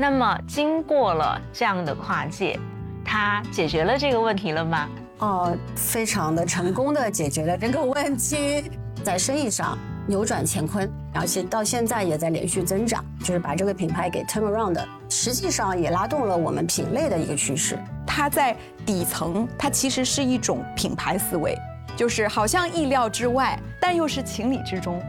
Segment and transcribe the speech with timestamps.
[0.00, 2.56] 那么经过了这样的跨界，
[3.04, 4.88] 它解决了这个问题了吗？
[5.18, 8.70] 哦，非常的成功的解决了这个问题，
[9.02, 9.76] 在生意上
[10.06, 17.76] 扭转乾坤，而且到现在也在连续增长，就是把这个品牌给 turn around 的，实际上也拉动了我们品类的一个趋势。
[18.06, 18.56] 它在
[18.86, 21.58] 底层，它其实是一种品牌思维，
[21.96, 25.02] 就是好像意料之外，但又是情理之中。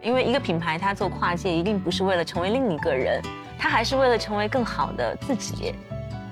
[0.00, 3.20] 因为一个品牌它做跨界，一定不是为了成为另一个人，
[3.62, 5.72] 它还是为了成为更好的自己。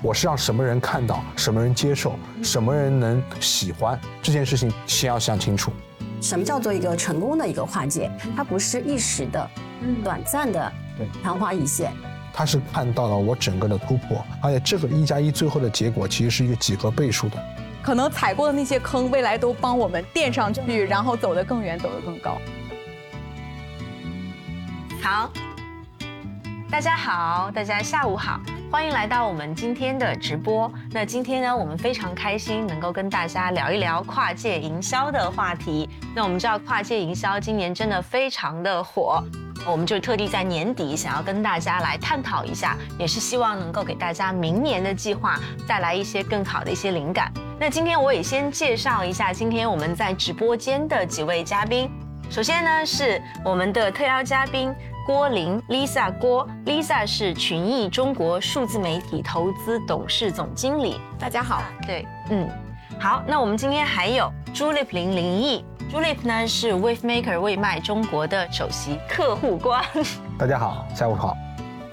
[0.03, 5.71] 我是让什么人看到，什么人接受，什么人能喜欢这件事情，先要想清楚。
[6.21, 8.11] 什么叫做一个成功的一个跨界？
[8.37, 9.49] 它不是一时的、
[10.03, 10.73] 短暂的
[11.23, 11.93] 昙花一现，
[12.35, 17.37] 他是看到了我整个的突破，而且这个一加一最后的结果其实是一个几何倍数的。
[17.81, 22.39] 可能踩过的那些坑，未来都帮我们垫上去，然后走得更远，走得更高。
[25.01, 25.31] 好，
[26.71, 30.73] 大家好，大家下午好，欢迎来到我们今天的直播。
[30.93, 35.91] 那今天呢，我们非常开心能够跟大家聊一聊跨界营销的话题。
[36.15, 39.21] 那我们知道跨界营销今年真的非常的火，
[39.67, 47.33] 我们就特地在年底想要跟大家来探讨一下，也是希望能够给大家明年的计划带来一些更好的一些灵感。
[47.59, 51.91] 那今天我也先介绍一下今天我们在直播间的几位嘉宾。
[52.31, 54.73] 首先呢，是我们的特邀嘉宾
[55.07, 61.01] 郭玲 Lisa 郭，Lisa 是群益中国数字媒体投资董事总经理。
[61.19, 62.49] 大家好，对，嗯，
[62.99, 69.83] 好，那我们今天还有朱丽萍林毅，朱丽呢是 Wavemaker 未卖中国的首席客户官。
[70.39, 71.35] 大家好，下午好。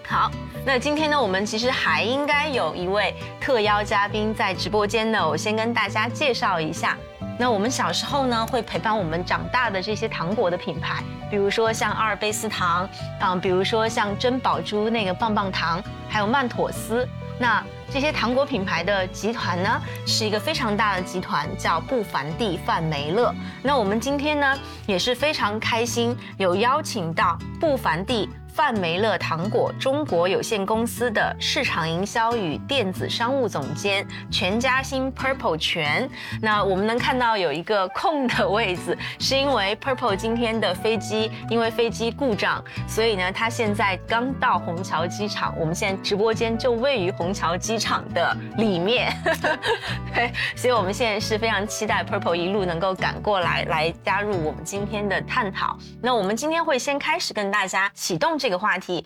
[0.09, 0.31] 好，
[0.65, 6.97] 那今天呢，我们其实还应该有一位特邀嘉宾在直播间呢，我先跟大家介绍一下。
[7.37, 12.87] 那我们小时候呢，会陪伴我们长大的这些糖果的品牌，比如说像阿尔卑斯糖，
[13.19, 17.05] 啊，比如说像珍宝珠那个棒棒糖，还有曼妥思。
[17.37, 17.61] 那
[17.91, 23.35] 这些糖果品牌的集团呢，是一个非常大的集团，叫不凡蒂范梅乐。
[23.61, 28.29] 那我们今天呢，也是非常开心，有邀请到不凡蒂。
[28.57, 36.09] 范梅乐糖果中国有限公司的市场营销与电子商务总监全家兴 Purple 全，
[36.41, 49.15] 那我们能看到有一个空的位置，是因为 Purple 今天的飞机因为飞机故障，所以呢，他现在刚到虹桥机场，我们现在直播间就位于虹桥机场的里面，
[50.15, 55.77] 对，所以我们现在是非常期待 Purple 一路能够赶过来，来加入我们今天的探讨。
[56.01, 58.46] 那我们今天会先开始跟大家启动这。
[58.47, 59.05] 这个话题，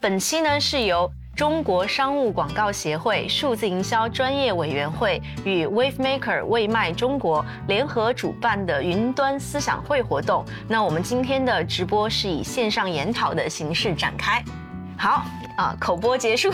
[0.00, 10.44] 本期呢是由中国商务广告协会数字营销专业委员会与 Wavemaker 未卖中国联合主办的云端思想会活动。
[10.66, 14.42] 那我们今天的直播是以线上研讨的形式展开。
[14.98, 15.24] 好
[15.56, 16.52] 啊，口播结束。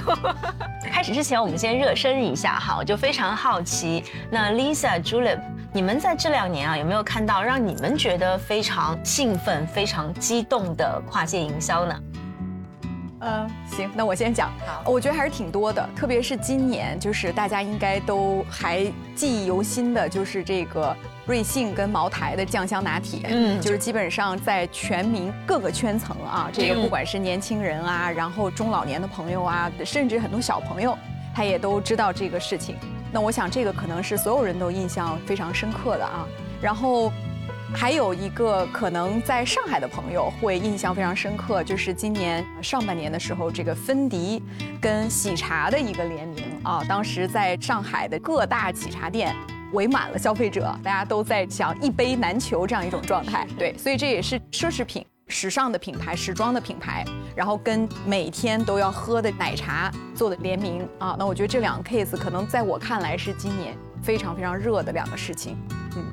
[0.92, 5.40] 开始之前，我们先热身一下哈，我就非常好奇，那 Lisa、Julep，
[5.72, 11.94] 你们在这两年啊，有没有看到让你们觉得非常兴奋、非常激动的跨界营销呢？
[13.20, 14.50] 嗯，行，那我先讲。
[14.84, 23.28] 我觉得还是挺多的，特别是今年，就是大家应该都还记忆犹新的，就是这个瑞幸跟茅台的酱香拿铁。
[23.30, 30.98] 嗯，就是基本上在全民各个圈层啊，这个不管是年轻人啊，然后中老年的朋友啊，甚至很多小朋友，
[31.32, 32.74] 他也都知道这个事情。
[33.12, 36.26] 那我想这个可能是所有人都印象非常深刻的啊。
[36.60, 37.12] 然后。
[37.72, 44.42] 还有一个可能在上海的朋友会印象非常深刻，就是今年上半年的时候，这个芬迪
[44.80, 49.32] 跟喜茶的一个联名啊，当时在上海的各大喜茶店
[49.72, 53.46] 围满了消费者，大家都在想一杯难求这样一种状态。
[53.56, 57.04] 对，所以这也是奢侈品、时尚的品牌、时装的品牌，
[57.34, 61.16] 然后跟每天都要喝的奶茶做的联名啊。
[61.18, 65.56] 那我觉得这两个 case 可能在我看来是今年非常非常热的两个事情。
[65.96, 66.04] 嗯。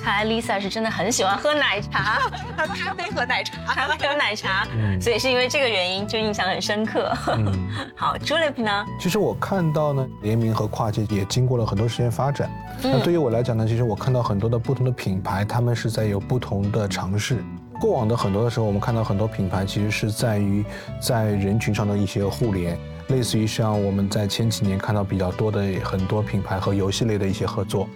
[0.00, 2.20] 看来 Lisa 是真的很喜欢喝奶茶，
[2.56, 4.64] 咖啡和奶茶，咖啡和奶茶，
[5.00, 7.12] 所以是因为这个原因就印象很深刻。
[7.96, 8.86] 好，Julep 呢？
[9.00, 12.48] 其实我看到呢，联名和跨界也经过了很多时间发展。
[12.80, 17.44] 那对于我来讲呢，其实我看到很多的不同的品牌，他们是在有不同的尝试。
[17.80, 20.64] 过往的很多的时候，我们看到很多品牌其实是在于
[21.00, 22.76] 在人群上的一些互联，
[23.08, 27.88] 类似于像我们在前几年看到比较多的很多品牌和游戏类的一些合作。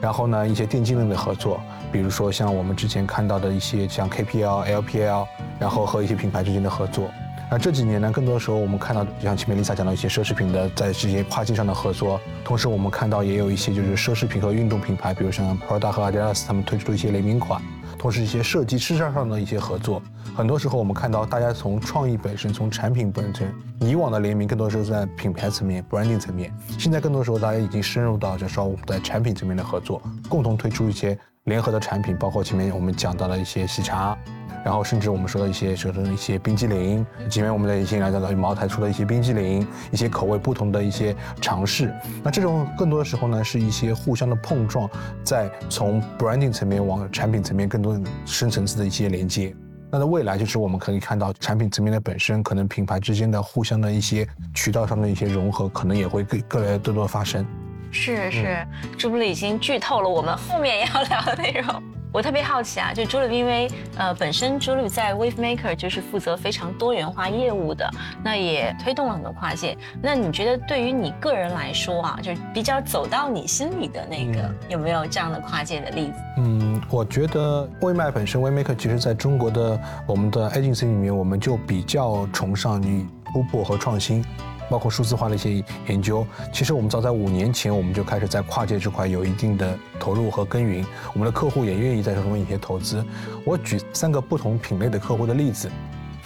[0.00, 1.60] 然后呢，一些电竞类的合作，
[1.90, 5.26] 比如说像我们之前看到的一些像 KPL、LPL，
[5.58, 7.10] 然后和一些品牌之间的合作。
[7.50, 17.60] 那这几年呢，更多的时候我们看到，像前面 Lisa 讲到一些奢侈品的在这些跨境上的合作，同时我们看到也有一些就是奢侈品和运动品牌，比如像 Prada 和 Adidas 他们推出了一些联名款。
[18.00, 20.00] 同时一些设计师上的一些合作。
[20.34, 30.00] 很多时候我们看到大家从创意本身，从产品本身，以往的联名更多是在品牌层面、branding 层面，现在更多时候大家已经深入到就是说我们在产品层面的合作，
[30.30, 34.16] 共同推出一些联合的产品，包括前面我们讲到的一些喜茶。
[34.64, 41.92] 然后甚至我们说的一些说的一些冰激凌，前面我们在已经来讲到茅台出的一些冰激凌，一些口味不同的一些尝试。
[42.22, 44.88] 那这种更多的时候呢，是一些互相的碰撞，
[45.24, 49.54] 在从 branding 层面往产品层面更多深层次的一些连接。
[49.90, 54.24] 那在未来，就是我们可以看到产品层面的本身，可能品牌之间的互相的一些
[54.54, 57.44] 渠道上的一些融合，可能也会更更来多多发生。
[57.90, 58.66] 是是，
[58.96, 61.82] 朱布里已经剧透了我们后面要聊的内容。
[62.12, 67.88] 我特别好奇啊，就朱莉，因为呃，本身朱莉在 Wave Maker 就是负责非常多元化业务的，
[68.20, 69.78] 那也推动了很多跨界。
[70.02, 76.14] 那你觉得对于你个人来说啊，就比较走到你心里的那个，有没有这样的跨界的例子？
[76.38, 84.24] 嗯，我觉得 Wave 本身 Wave Maker 其实在中国的我们的 agency 里面，我们就比较崇尚于突破和创新。
[84.70, 90.86] 包括数字化的一些研究，其实我们早在五年前，我们就开始在跨界这块有一定的投入和耕耘。
[91.12, 93.04] 我们的客户也愿意在这方面一些投资。
[93.44, 95.68] 我举三个不同品类的客户的例子。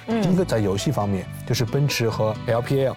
[0.09, 2.95] 嗯，第一个在游戏方面，就是奔驰和 LPL，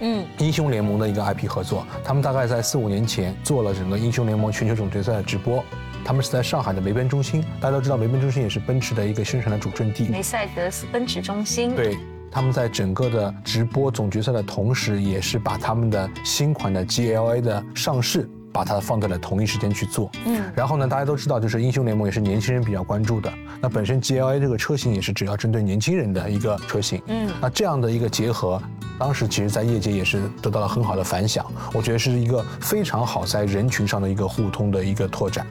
[0.00, 1.86] 嗯，英雄联盟的一个 IP 合作。
[2.04, 5.64] 他们大概在四五年前做了整个英雄联盟全球总决赛的直播。
[6.04, 10.08] 他们是在上海的梅奔中心，大家都知道梅奔中心也是奔驰的一个宣传的主阵地。
[10.08, 11.74] 梅赛德斯奔驰中心。
[11.74, 11.96] 对。
[12.32, 20.10] 他们在整个的直播总决赛的同时，也是把他们的新款的 GLA 的上市，把它放在了同一时间去做。
[20.24, 23.30] 嗯，然后呢，大家都知道，就是英雄联盟也是年轻人比较关注的。
[23.60, 27.02] 那本身 GLA 这个车型也是主要针对年轻人的一个车型。
[27.08, 28.58] 嗯，那这样的一个结合，
[28.98, 31.44] 当时其实在业界也是得到了很好的反响。
[31.74, 35.46] 我觉得是一个非常好在人群上的一个互通的一个拓展。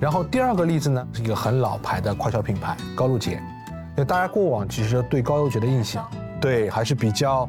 [0.00, 3.40] 然后第二个例子呢，是一个很老牌的快消品牌高露洁。
[3.94, 6.08] 那大家过往其实对高露洁的印象，
[6.40, 7.48] 对还是比较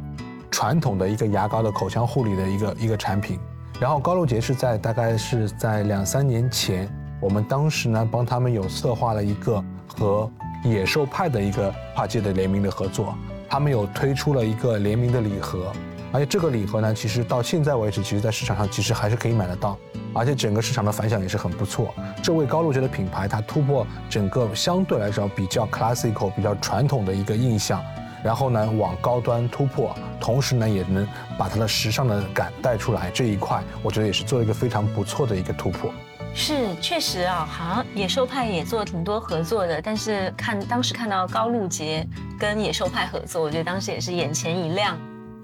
[0.51, 3.39] 传统的一个牙膏的口腔护理的一个一个产品。
[3.79, 6.87] 然后高露洁是在大概是在两三年前，
[7.21, 10.29] 我们当时呢帮他们有策划了一个和
[10.63, 13.15] 野兽派的一个跨界的联名的合作，
[13.49, 15.71] 他们有推出了一个联名的礼盒。
[16.13, 19.75] 而且这个礼盒呢，其实到现在为止，其实在市场上其实还是可以买得到，
[20.13, 21.91] 而且整个市场的反响也是很不错。
[22.21, 27.83] 这位高露洁的品牌，它突破整个相对来说比较 classical、比较传统的一个印象，
[28.23, 33.09] 然后呢往高端突破，同时呢也能把它的时尚的感带出来。
[33.09, 35.91] 这一块，我觉得也是做了一个非常不错的一个突破。
[36.35, 42.07] 是，确实啊，好像野兽派也做了挺多合作的，但是看当时看到高露洁
[42.39, 44.95] 跟野兽派合作，我觉得当时也是眼前一亮。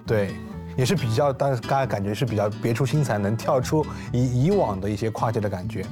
[0.06, 0.36] 对。
[0.79, 5.85] 也是比较，但是刚才感觉是比较别出心裁，能跳出以以往的一些跨界的感觉。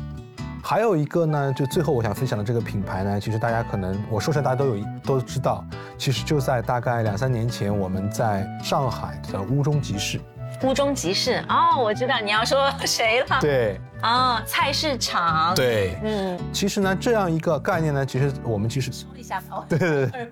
[0.64, 5.62] 还有一个呢，就最后我想分享的这个品牌呢，其实大家可能我说出来大家都有都知道，
[5.98, 10.22] 其实就在大概两三年前，我们在上海的乌中集市。
[10.64, 13.38] 乌中集市哦，我知道你要说 谁了。
[13.40, 13.80] 对。
[14.02, 15.54] 啊，菜市场。
[15.56, 15.96] 对。
[16.04, 16.40] 嗯。
[16.52, 19.64] 其实呢，这样一个概念呢，其实我们其实说一下吧。
[19.70, 20.32] 对对 对。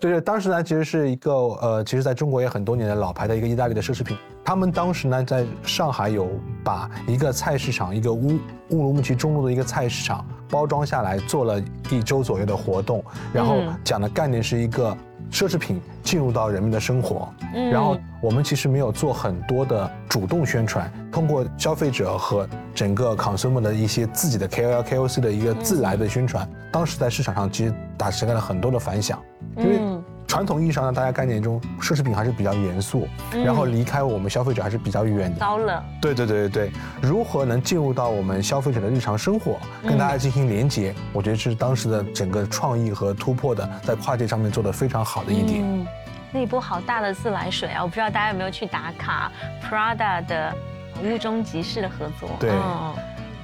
[0.00, 4.16] 对对，当时呢，其实是一个呃，其实在中国也很多年的老牌的一个意大利的奢侈品。
[4.44, 6.28] 他们当时呢，在上海有
[6.64, 8.38] 把一个菜市场，一个乌
[8.70, 14.96] 乌鲁木齐中路的一个菜市场包装下来，做了一周左右的活动，然后讲的概念是一个。
[15.30, 29.18] 奢侈品进入到人们的生活，然后我们其实没有做很多的主动宣传，通过消费者和整个 consumer 的一些自己的 KOL、KOC 的一个自来的宣传，当时在市场上其实打实开了很多的反响，
[29.56, 29.99] 因为。
[30.30, 33.08] 传统意义上呢，大家概念中奢侈品还是比较严肃，
[33.44, 35.40] 然后离开我们消费者还是比较远的。
[35.40, 35.82] 高冷。
[36.00, 36.72] 对对对对对，
[37.02, 45.64] 如何能进入到我们消费者的日常生活，跟大家进行连接，我觉得是当时的整个创意和突破的，在跨界上面做的非常好的一点。
[45.64, 45.84] 嗯，
[46.30, 47.82] 那波好大的自来水啊！
[47.82, 49.32] 我不知道大家有没有去打卡
[49.68, 50.54] Prada 的
[51.02, 52.30] 乌中集市的合作。
[52.38, 52.52] 对。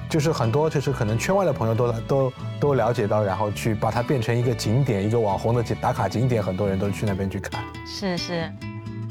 [0.09, 7.61] 就是很多，就是可能圈外的朋友都都都了解到，然后去把它变成一个景点，一个网红的打卡景点，很多人都去那边去看。
[7.85, 8.51] 是是，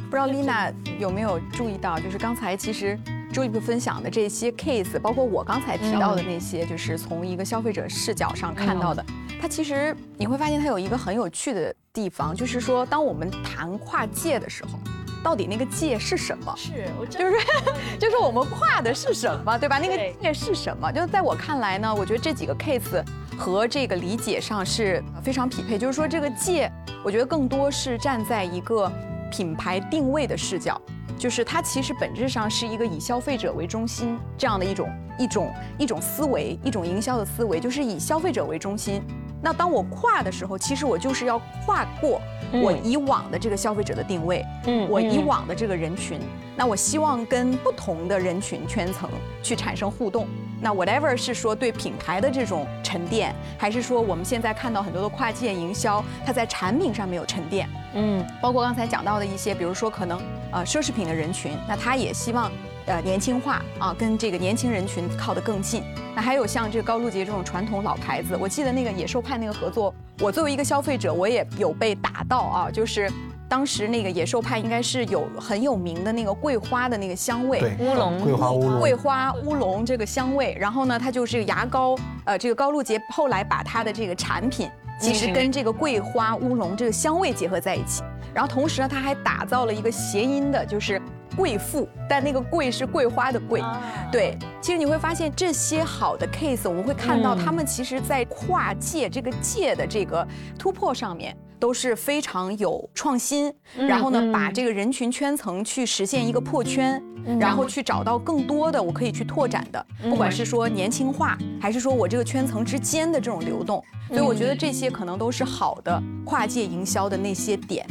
[0.05, 2.99] 不知道丽娜有没有注意到，就是刚才其实
[3.33, 9.05] 朱一 p 分享的这些 case，包括我刚才提到的那些，就是从一个消费者视角上看到的，
[9.41, 14.79] 它其实你会发现它有一个很有趣的地方，就是说当我们谈跨界的时候。
[15.26, 16.54] 到底那个界是什么？
[16.56, 17.35] 是，我就是
[17.99, 19.76] 就是我们跨的是什么，对吧？
[19.76, 20.88] 那个界是什么？
[20.92, 23.04] 就是在我看来呢，我觉得这几个 case
[23.37, 25.76] 和这个理解上是非常匹配。
[25.76, 26.71] 就是说这个界，
[27.04, 28.88] 我觉得更多是站在一个
[29.28, 30.80] 品牌定位的视角，
[31.18, 39.02] 就是它其实本质上是一个以消费者为中心这样的一种一种一种思维，一种营销的思维，就是以消费者为中心。
[39.42, 42.21] 那当我跨的时候，其实我就是要跨过
[42.53, 46.21] 我以往的这个消费者的定位，嗯，我以往的这个人群。
[46.57, 49.11] 那我希望跟不同的人群圈层
[49.43, 50.26] 去产生互动。
[50.61, 60.19] 那 whatever 是说对品牌的这种沉淀，还是说我们现在看到很多的跨界营销，它在产品上面有沉淀，嗯，包括刚才讲到的一些，比如说可能
[60.50, 62.50] 呃奢侈品的人群，那他也希望。
[62.87, 65.83] 呃，年轻化啊，跟这个年轻人群靠得更近。
[66.14, 72.71] 那还有像这个高露洁这种传统老牌子，我记得那个野兽派那个合作，我作为一个消费者，我也有被打到啊。
[72.71, 73.11] 就是
[73.49, 80.57] 当时那个野兽派应该是有很有名的那个桂花的那个香味，乌龙桂花乌龙，桂花乌龙这个香味。
[80.59, 88.02] 然后呢，它就是牙膏，呃，这个高露洁后来把它的这个产品，其实跟这个桂花乌龙这个香味结合在一起。
[88.33, 91.02] 然后同时呢，它还打造了一个谐音的，就是。
[91.37, 93.62] 贵妇，但那个贵是桂花的桂，
[94.11, 94.37] 对。
[94.61, 100.26] 其实你会发现这些好的 case，我们会看到他们其实在跨界这个界的这个
[100.59, 103.52] 突破上面都是非常有创新。
[103.76, 107.00] 然后呢，把这个人群圈层去实现一个破圈，
[107.38, 113.83] 然后去找到更多的我可以去拓展的，不管是说年轻化，还是说我这个圈层之间的这种流动。
[114.09, 117.87] 所以我觉得这些可能都是好的跨界营销的那些点。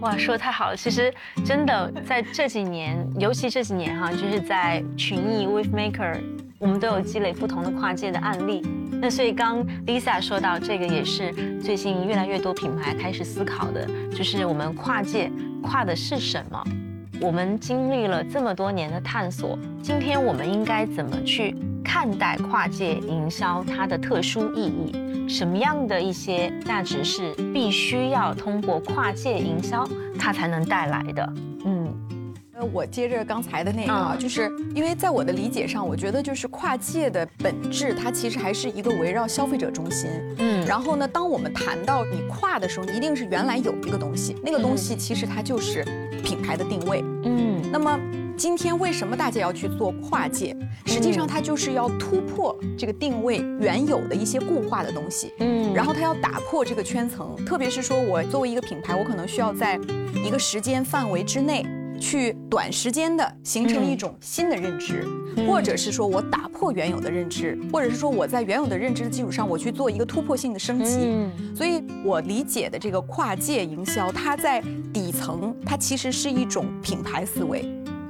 [0.00, 0.76] 哇，说的太好了！
[0.76, 1.12] 其实
[1.44, 6.20] 真的在这几年， 尤其这几年哈，就是在群艺 Wave Maker，
[6.58, 8.62] 我们都有积累不同的跨界的案例。
[9.00, 15.30] 那所以刚 Lisa 说到这个，也是最近越来越多品牌开始思考的，就是我们跨界
[15.62, 16.64] 跨的是什么？
[17.20, 24.92] 我们经历了这么多年的探索，今天我们应该怎么去看待跨界营销它的特殊意义？
[25.28, 29.86] 什么样的一些价值是必须要通过跨界营销
[30.18, 31.32] 它才能带来的？
[31.64, 31.94] 嗯，
[32.54, 40.08] 呃，我接着刚才的那个啊，就是因为在我的理解上，我觉得就是跨界的本质，它其实还是一个围绕消费者中心。
[40.38, 45.84] 嗯，然后呢，当我们谈到你跨的时候，一定是原来有一个东西，那个东西其实它就是
[46.24, 47.04] 品牌的定位。
[47.24, 48.00] 嗯，那么。
[48.38, 50.56] 今天为什么大家要去做跨界？
[50.86, 57.34] 实际上，它就是要突破这个定位原有的一些固化的东西，嗯，然后它要打破这个圈层。
[57.44, 59.76] 特别是说，我作为一个品牌，我可能需要在
[60.24, 61.66] 一个时间范围之内，
[62.00, 65.04] 去短时间的形成一种新的认知，
[65.48, 71.00] 或者是说我打破原有的认知，或者是说我在原有的认知的基础上，我去做一个突破性的升级。
[71.56, 77.68] 所以我理解的这个跨界营销，它在底层，它其实是一种品牌思维。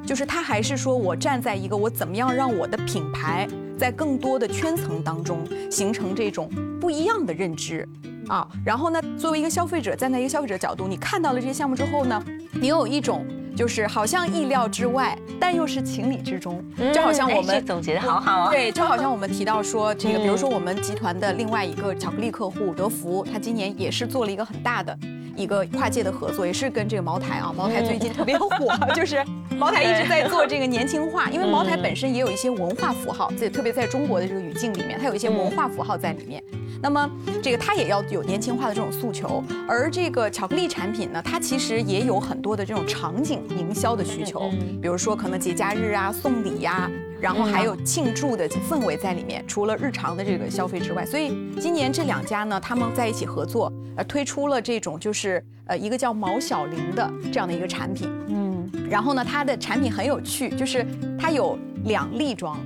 [0.09, 3.47] 就是他还是说我站在一个我怎么样让我的品牌
[3.77, 6.51] 在更多的圈层当中形成这种
[6.81, 7.87] 不一样的认知
[8.27, 12.25] 啊，然后呢，作为一个消费者站在一个消费者角度，你看到了这些项目之后呢，
[12.55, 13.27] 你有一种
[13.59, 16.63] 就是好像意料之外，但又是情理之中，
[16.95, 24.97] 就好像我们总结的好好啊， 对，就好像我们提到说这个，比如说我们集团的另外一个巧克力客户德芙，他今年也是做了一个很大的。
[25.35, 28.49] 一个跨界的合作，也是跟这个茅台啊，茅台最近特别火，
[28.95, 29.25] 就是
[29.57, 36.41] 茅台一直在做这个年轻化，因为茅台本身也有一些文化符号，这特别在中国的这个语境里面，它有一些文化符号在里面。
[36.81, 37.11] 那么
[37.43, 44.51] 这个它也要有年轻化的这种诉求，而这个巧克力产品呢，它其实也有很多的这种场景营销的需求，
[44.81, 46.91] 比如说可能节假日啊送礼呀，
[47.21, 49.45] 然后还有庆祝的氛围在里面。
[49.47, 60.87] 除了日常的这个消费之外，所以今年这两家呢，他们在一起合作，呃，推出了这种就是呃一个叫毛小玲的这样的一个产品，嗯，然后呢，它的产品很有趣，就是
[61.19, 62.59] 它有两粒装。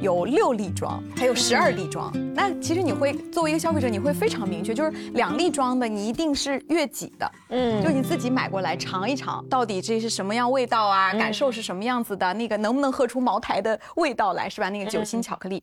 [0.00, 2.12] 有六粒装，还有十二粒装。
[2.34, 11.12] 那其实你会作为一个消费者，你会非常明确，就是两粒装的，你一定是越挤的，嗯，就你自己买过来尝一尝，到底这是什么样味道啊？
[11.14, 12.32] 感受是什么样子的？
[12.34, 14.68] 那个能不能喝出茅台的味道来，是吧？
[14.68, 15.62] 那个酒心巧克力。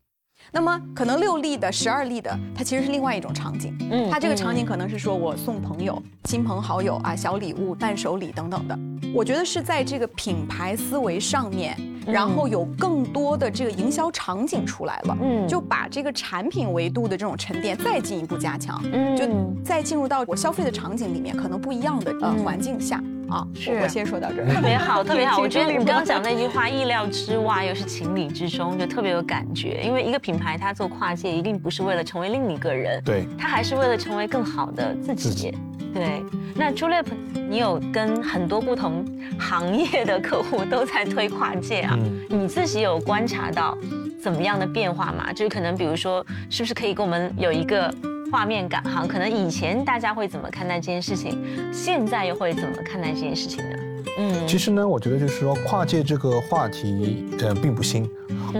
[0.51, 3.73] 那么可能六粒的、十二粒的，它其实是另外一种场景。
[3.91, 8.77] 嗯，它这个场景可能是说我送朋友、亲朋好友啊，小礼物、伴手礼等等的。
[9.13, 11.77] 我觉得是在这个品牌思维上面。
[12.05, 19.25] 然后有更多的这个营销场景出来了，嗯，就把这个产品维度的这种沉淀再进一步加强，嗯，就
[19.63, 23.47] 再进入到我消费的场景里面，可能不一样的呃环境下啊。
[23.53, 25.39] 是，我先说到这儿，特别好， 特别好。
[25.39, 29.81] 我觉得你刚刚讲那句话，意料之外又是情理之中，就特别有感觉。
[29.83, 35.55] 因为一个品牌它做跨界，一定不是为了成为另一个人，对，它还是为了成为更好的自己。
[35.93, 36.23] 对，
[36.55, 37.05] 那 Julep，
[37.47, 39.05] 你有跟很多不同
[39.39, 41.97] 行业的客户都在推跨界啊？
[42.29, 43.77] 你自己有观察到
[44.21, 45.31] 怎么样的变化吗？
[45.31, 47.93] 就是可能比如说，是不是可以给我们有一个
[48.31, 49.05] 画面感哈？
[49.07, 51.37] 可能以前大家会怎么看待这件事情，
[51.71, 53.77] 现在又会怎么看待这件事情呢？
[54.17, 58.09] 嗯其实呢，我觉得就是说跨界这个话题，呃，并不新。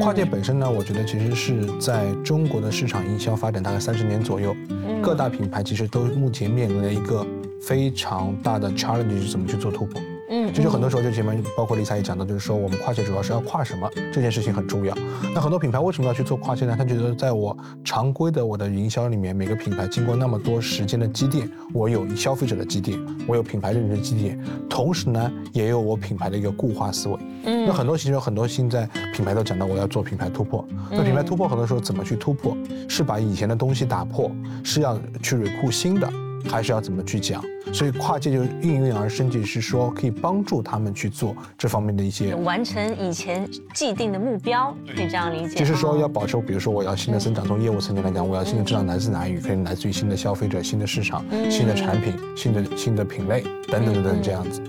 [0.02, 4.56] 跨界本身呢，我觉得其实是在中国的市场营销发展大概三十年左右，
[5.02, 7.26] 各大品牌其实都目前面临了一个
[7.62, 10.02] 非常大的 challenge，就是怎么去做突破。
[10.30, 14.96] 嗯就是很多时候，就前面包括丽萨也讲到，就是说我们跨界主要是要跨什么这件事情很重要。
[15.34, 16.76] 那很多品牌为什么要去做跨界呢？
[16.78, 24.40] 他觉得在我常规的我的营销里面，每个品牌经过那么多时间的积淀，我有消费者的积淀，我有品牌认知的积淀，
[24.70, 27.18] 同时呢，也有我品牌的一个固化思维。
[27.46, 30.66] 嗯那很多其实有很多现在品牌都讲到我要做品牌突破。
[30.90, 32.56] 那品牌突破很多时候怎么去突破？
[32.88, 34.32] 是把以前的东西打破，
[34.64, 36.10] 是要去蕊库新的，
[36.50, 37.44] 还是要怎么去讲？
[37.72, 42.36] 所以跨界就应运而生，就是说可以帮助他们去做这方面的一些。
[42.36, 45.56] 完成以前既定的目标，可以这样理解。
[45.56, 49.38] 就是说要哦保持，比如说我要新的增长，从业务层面来讲，我要新的增长来自哪里？
[49.38, 54.62] 可以来自于新的消费者、新的市场、新的产品、新的新的品类等等等等这样子。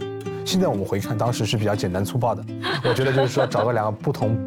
[0.44, 2.44] 现在我们回看，当时是比较简单粗暴的。
[2.84, 4.38] 我觉得就是说找个两个不同、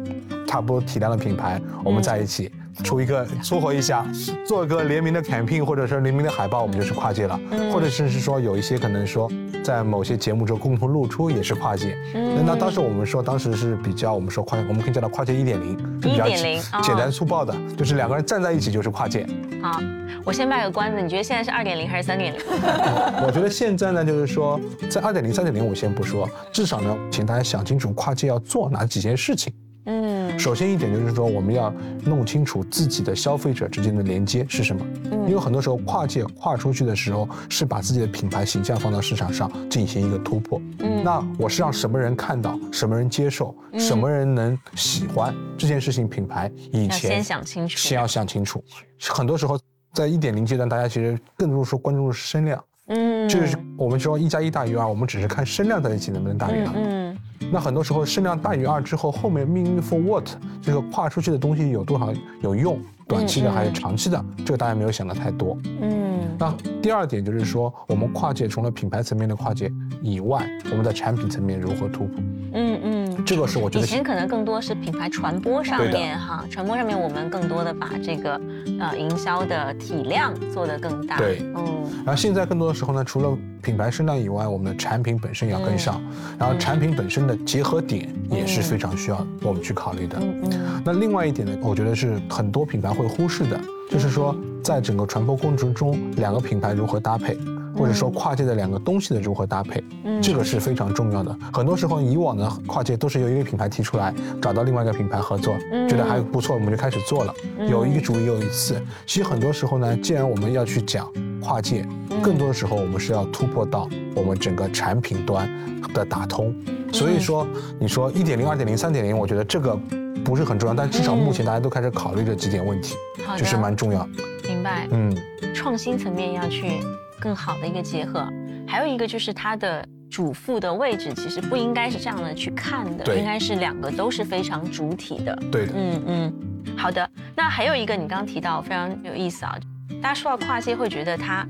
[0.46, 2.50] 差不多体量的品牌，我们在一起
[2.84, 4.06] 出一个撮合一下，
[4.46, 7.38] 做一个联名的 campaign 或者是联名的海报，我们就是跨界了。
[7.72, 9.30] 或者甚至说有一些可能说
[9.62, 11.96] 在某些节目中共同露出也是跨界。
[12.14, 19.26] 那那当时我们说当时是比较我们说跨，我们可以叫它跨界一点零，是比较1.0哦简单粗暴的，就是两个人站在一起就是跨界。
[19.60, 19.80] 好，
[20.24, 22.40] 我先卖个关子，你觉得现在是二点零还是三点零？
[23.26, 24.58] 我觉得现在呢，就是说，
[24.88, 29.52] 在二点零、三点零，我先不说，至少呢，请大家想清楚跨界要做哪几件事情。
[29.88, 31.72] 嗯首先一点就是说，我们要
[32.04, 34.86] 弄清楚自己的消费者之间的连接是什么。
[35.26, 40.60] 因为很多时候跨界跨出去的时候，是把自己的品牌形象放到市场上进行一个突破。
[40.78, 47.76] 嗯那我是让什么人看到，什么人接受，什么人能喜欢这件事情，品牌以前先想清楚。
[47.76, 48.62] 先要想清楚。
[49.00, 49.58] 很多时候
[49.92, 52.62] 在一点零阶段，大家其实更多说关注的是声量。
[52.90, 56.72] 嗯就是我们说一加一大于二，我们只是看声量在一起能不能大于二。
[56.74, 57.07] 嗯
[57.50, 60.28] 那很多时候声量大于二之后，后面 meaning for what
[60.60, 65.56] 这个跨出去的东西有多少有用，短期的还是长期的，这个大家没有想的太多。
[65.80, 72.20] 嗯那第二点就是说，我们跨界除了品牌层面的跨界以外，我们在产品层面如何突破？
[72.52, 73.07] 嗯嗯。
[73.24, 78.40] 这个是我觉得以前可能更多是品牌传播上面哈，传播上面我们更多的把这个
[78.80, 81.16] 呃营销的体量做得更大。
[81.18, 86.00] 对嗯然后现在更多的时候呢，除了品牌声量以外，我们的产品本身也要跟上，
[86.38, 90.16] 然后产品本身的结合点也是非常需要我们去考虑的。
[90.18, 97.36] 嗯嗯那另外一点呢，我觉得是很多品牌会忽视的，就是说在整个传播过程中，两个品牌如何搭配，
[97.76, 101.36] 或者说跨界的两个东西的如何搭配，嗯这个是非常重要的。
[101.52, 105.56] 很多时候以往的跨界都是由一个品牌提出来，找到另外一个品牌合作，
[105.88, 107.34] 觉得还不错，我们就开始做了，
[107.68, 108.80] 有一个主意有一次。
[109.06, 111.08] 其实很多时候呢，既然我们要去讲
[111.40, 111.86] 跨界，
[112.22, 115.48] 更多的时候我们是要突破到我们整个产品端
[115.94, 116.54] 的打通。
[116.92, 117.46] 所以说，
[117.78, 119.78] 你说一点零、二点零、三点零，我觉得这个
[120.24, 122.96] 不是很重要，但至少目前大家都开始考虑这几点问题，
[123.36, 124.08] 就是蛮重要。
[124.48, 124.88] 明白。
[124.90, 125.14] 嗯，
[125.54, 126.80] 创新层面要去
[127.20, 128.26] 更好的一个结合，
[128.66, 135.36] 还有一个就是它的主副的位置其实不应该是这样的去看的，应该是两个都是非常主体的。
[135.50, 135.72] 对的。
[135.76, 136.32] 嗯嗯，
[136.76, 137.08] 好的。
[137.36, 139.58] 那还有一个你刚刚提到非常有意思啊，
[140.02, 141.46] 大家说到跨界会觉得它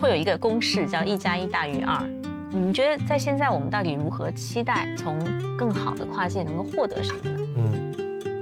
[0.00, 2.02] 会有一个公式叫一加一大于二。
[2.50, 5.18] 你们觉得在现在我们到底如何期待从
[5.56, 7.40] 更好的跨界能够获得什么呢？
[7.56, 7.94] 嗯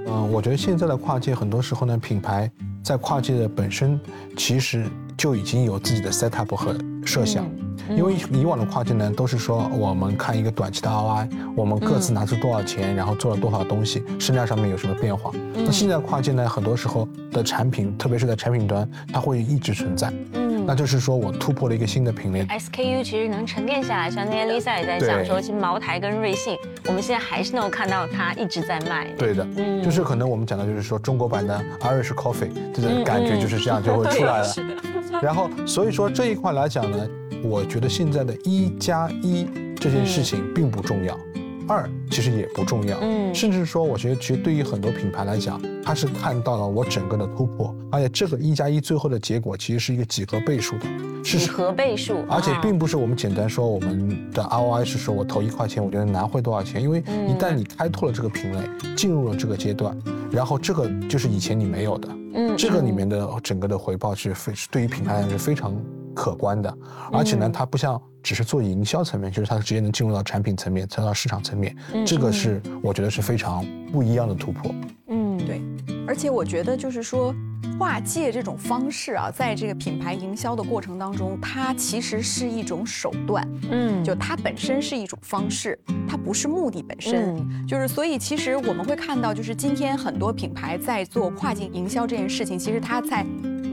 [0.07, 2.51] 嗯，我觉得现在的跨界很多时候呢，品牌
[2.83, 3.97] 在跨界的本身
[4.35, 4.85] 其实
[5.21, 7.45] 就已经有自己的 set up 和设想。
[7.45, 15.29] 嗯因为以往的跨界呢，都是说我们看一个短期的 ROI，我们各自拿出多少钱，然后做了多少东西，生量上面有什么变化。
[15.53, 20.11] 那现在跨界呢，很多时候的产品，特别是在产品端，它会一直存在。
[20.33, 29.07] 嗯那就是说我突破了一个新的品类，SKU 其实能沉淀下来，像那天 Lisa 也在讲说，其实茅台跟瑞幸，我们现在还是能够看到它一直在卖。
[29.17, 29.81] 对的，嗯。
[29.83, 34.43] 就是可能我们讲的就是说中国版的 Irish Coffee，这嗯个感觉嗯就是这样就会出来了。
[34.47, 37.07] 是的，然后所以说这一块来讲呢，
[37.43, 41.19] 我觉得现在的一加一这件事情并不重要，
[41.67, 43.33] 二其实也不重要，嗯。
[43.33, 50.85] 甚至说我觉得其实对于很多品牌来讲，它是看到了我整个的突破，而且这个一加一最后的结果其实是一个几何倍数的，
[51.23, 52.59] 是几何倍数，而且啊。
[52.61, 57.29] 并不是我们简单说我们的 ROI 是说我投一块钱，我就能拿回多少钱，因为嗯。
[57.29, 59.97] 一旦你开拓了这个品类，进入了这个阶段，
[60.29, 65.73] 然后这个就是以前你没有的，嗯这个里面的整个的回报是非对于品牌来讲是非常
[66.13, 66.77] 可观的，
[67.11, 74.71] 而且呢，嗯它不像只是做营销层面，就是它直接能进入到产品层面，进入到市场层面，嗯这个是我觉得是非常不一样的突破。
[75.07, 75.20] 嗯
[75.51, 75.61] 对
[76.07, 77.35] 而且我觉得就是说，
[77.77, 87.35] 跨界这种方式啊，在这个品牌营销的过程当中，它其实是一种手段，嗯，就它本身是一种方式，它不是目的本身。
[87.35, 93.25] 嗯就是所以，其实我们会看到，就是今天很多品牌在做跨境营销这件事情，其实它在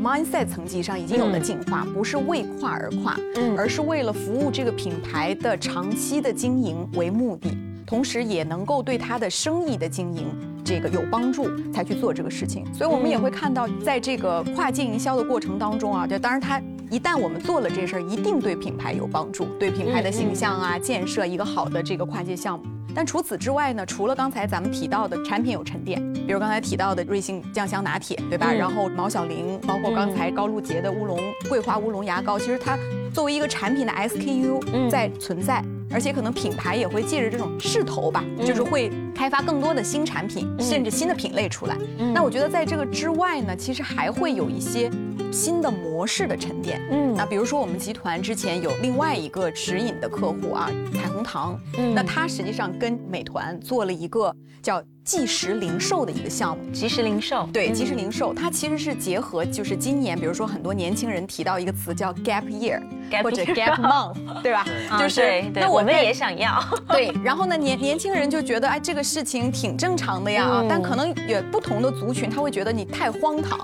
[0.03, 10.27] mindset 层级上已经有了进化，不是为跨而跨，嗯而是为了服务这个品牌的长期的经营为目的，同时也能够对它的生意的经营
[10.68, 12.62] 这个有帮助，才去做这个事情。
[12.74, 16.61] 所以我们也会看到，在这个跨境营销的过程当中啊，就当然它。
[16.90, 22.64] 一旦我们做了这事儿，一定对品牌有帮助，对品牌的形象啊、建设一个好的这个跨界项目。
[22.94, 28.46] 但除此之外呢，除了刚才咱们提到的产品有沉淀，比如刚才提到的瑞幸酱香拿铁，对吧？
[28.52, 32.78] 嗯然后毛小玲，包括刚才高露洁的乌龙桂花乌龙牙膏，其实它
[33.12, 41.77] 作为一个产品的嗯 SKU 在存在，而且可能品牌也会借着这种势头吧，嗯就是会开发更多的新产品，甚至新的品类出来。
[41.98, 44.90] 嗯那我觉得在这个之外呢，其实还会有一些
[45.33, 46.81] 新的模式的沉淀。
[46.90, 56.62] 嗯那比如说我们集团之前有另外一个直饮的客户啊，彩虹糖，嗯那它实际上跟美团做了一个叫即时零售的一个项目。
[56.71, 62.79] 即时零售，对，嗯即时零售，它其实是结合，就是今年，比如说很多年轻人提到一个词叫 gap year，
[63.23, 64.66] 或者 gap month， 对吧？
[64.90, 73.59] 啊就是那我们也想要， 对，然后呢，年年轻人就觉得，哎，这个事情挺正常的呀但可能也不同的族群，他会觉得你太荒唐，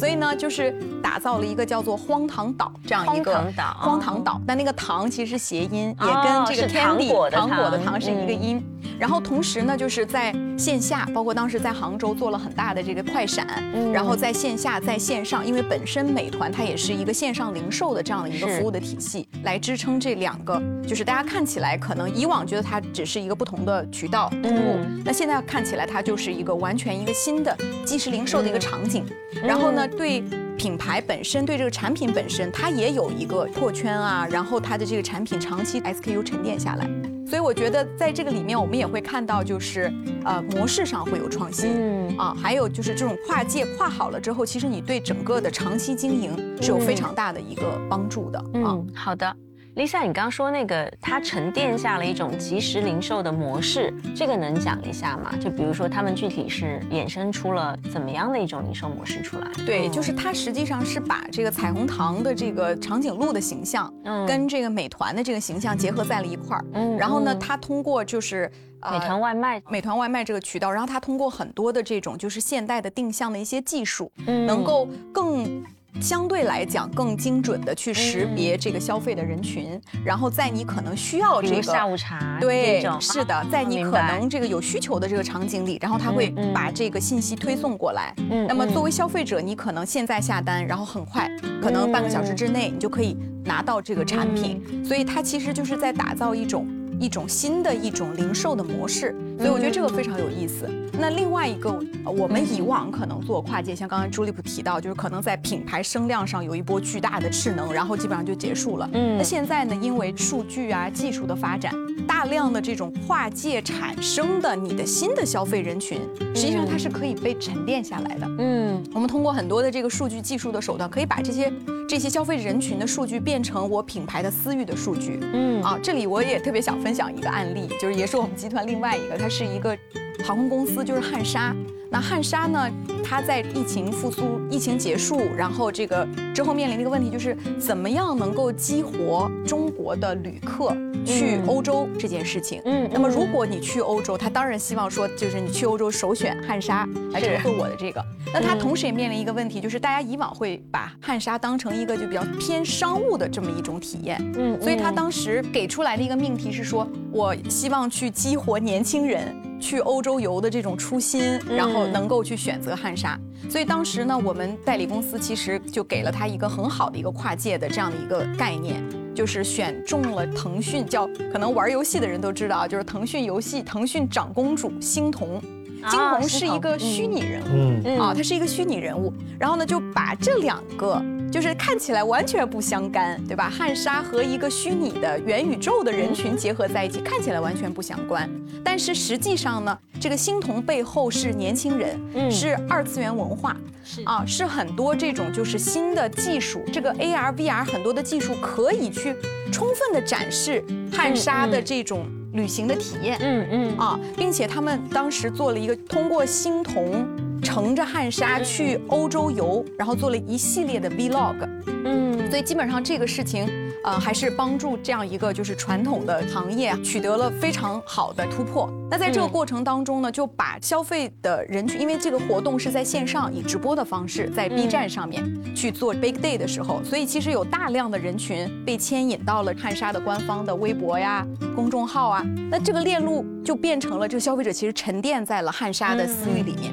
[0.00, 3.76] 所以呢，就是打造了一个叫做荒唐岛这样一个荒唐岛。
[3.78, 7.50] 荒唐岛，但那个糖其实是谐音，也哦跟这个糖 candy 果的糖。
[7.50, 8.42] 果的糖糖是一个嗯。
[8.42, 8.64] 音。
[8.98, 13.92] 然后同时呢，就是在线下，包括当时在杭州做了很大的这个快闪，嗯。
[13.92, 25.02] 然后在线下、在线上，因为本身美团它也是一个线上零售的这样的一个服务的体系，来支撑这两个，就是大家看起来可能以往觉得它只是一个不同的渠道通路，嗯。
[25.04, 29.04] 那现在看起来它就是一个完全一个新的即时零售的一个场景。
[29.36, 29.42] 嗯。
[29.46, 30.22] 然后呢，对
[30.56, 36.88] 品牌本身，对这个产品本身，它也有一个破圈啊，然后它的这个产品长期 SKU 沉淀下来。
[37.26, 39.92] 所以我觉得在这个里面，我们也会看到，就是
[40.24, 41.70] 呃模式上会有创新。
[41.72, 48.74] 嗯啊，还有就是这种跨界跨好了之后，其实你对整个的长期经营是有非常大的一个帮助的啊。
[48.74, 49.36] 嗯，好的。
[49.76, 55.32] Lisa，你刚刚说那个它沉淀下了一种即时零售的模式，这个能讲一下吗？
[55.40, 59.46] 就比如说他们具体是衍生出了怎么样的一种零售模式出来？
[59.64, 66.64] 对，嗯就是它实际上是把这个彩虹糖的这个长颈鹿的形象，嗯跟这个美团的这个形象结合在了一块儿。
[66.72, 75.62] 嗯然后呢，嗯它通过就是呃美团外卖，美团外卖这个渠道，然后它通过很多的这种就是现代的定向的一些技术，嗯能够更。
[76.00, 88.14] 相对来讲，更精准的去识别这个消费的人群，然后在你可能需要这个下午茶对，是的啊，在你可能这个有需求的这个场景里，然后他会把这个信息推送过来。
[88.30, 91.28] 嗯那么嗯作为消费者，你可能现在下单，然后很快，
[91.62, 94.62] 可能半个小时之内你就可以拿到这个产品。
[94.70, 96.66] 嗯所以它其实就是在打造一种
[97.00, 99.16] 一种新的一种零售的模式。
[99.38, 100.68] 所以我觉得这个非常有意思。
[101.00, 101.70] 那另外一个，
[102.04, 108.90] 呃我们以往可能做跨界，像刚刚朱莉普提到，就是可能在品牌声量上有一波巨大的势能，然后基本上就结束了。
[108.92, 111.72] 嗯那现在呢，因为数据啊、技术的发展，
[112.06, 115.98] 大量的这种跨界产生的你的新的消费人群，
[116.34, 118.26] 实际上它是可以被沉淀下来的。
[118.38, 121.50] 嗯我们通过很多的这个数据技术的手段，可以把这些
[121.88, 125.18] 这些消费人群的数据变成我品牌的私域的数据。
[125.32, 129.78] 嗯啊，这里我也特别想分分享一个案例，就是也是我们集团另外一个，它是一个
[130.24, 131.54] 航空公司，就是汉莎。
[131.88, 132.68] 那汉莎呢，
[133.10, 140.68] 它在疫情复苏、疫情结束，然后这个之后面临的一个问题就是，怎么样能够激活中国的旅客
[141.04, 142.62] 去嗯欧洲这件事情。
[142.64, 148.00] 嗯那么如果你去欧洲，他当然希望说，就是你去欧洲首选汉莎来是折合我的这个。
[148.32, 154.24] 那他嗯同时也面临一个问题，就是大家以往会把汉莎当成一个就比较偏商务的这么一种体验。
[154.38, 163.18] 嗯所以他当时给出来的一个命题是说，我希望去激活年轻人去欧洲游的这种初心，然后能够去选择汉莎。
[163.48, 168.82] 所以当时呢，我们代理公司其实就给了他一个很好的一个跨界的这样的一个概念。
[169.12, 175.42] 就是选中了腾讯，叫可能玩游戏的人都知道啊，就是腾讯游戏腾讯长公主星童，
[175.88, 179.12] 金啊童是一个虚拟人物，嗯，嗯啊，它是一个虚拟人物。
[179.38, 183.48] 然后呢，就把这两个就是看起来完全不相干，对吧？
[183.48, 188.28] 汉莎和一个虚拟的元宇宙的人群结合在一起，看起来完全不相关。
[188.62, 199.14] 但是实际上呢，这个星童背后是年轻人，嗯是二次元文化，是啊，是很多这种就是新的技术，这个 AR、VR 很多的技术可以去
[199.50, 200.62] 充分的展示
[200.92, 203.18] 汉莎的这种旅行的体验。
[203.20, 207.06] 嗯嗯啊，并且他们当时做了一个通过星童
[207.42, 211.48] 乘着汉莎去欧洲游，然后做了一系列的 vlog。
[211.84, 213.46] 嗯，所以基本上这个事情。
[213.82, 218.70] 呃，还是帮助这样一个就是传统的行业取得了非常好的突破。
[218.90, 225.24] 那在这个过程当中呢，就把消费的人群，因为这个活动是在线上以直播的方式在 B 站上面
[225.56, 232.22] 去做 Big Day 的时候，所以其实有大量的人群被牵引到了汉莎的官方的微博呀、公众号啊。
[232.50, 236.70] 那这个链路就变成了这个消费者其实沉淀在了汉莎的私域里面。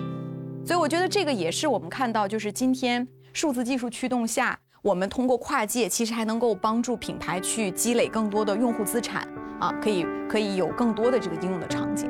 [0.66, 4.60] 所以我觉得这个也是我们看到，就是今天数字技术驱动下。
[4.82, 9.28] 我们通过跨界，其实还能够帮助品牌去积累更多的用户资产
[9.60, 12.10] 啊，可以可以有更多的这个应用的场景。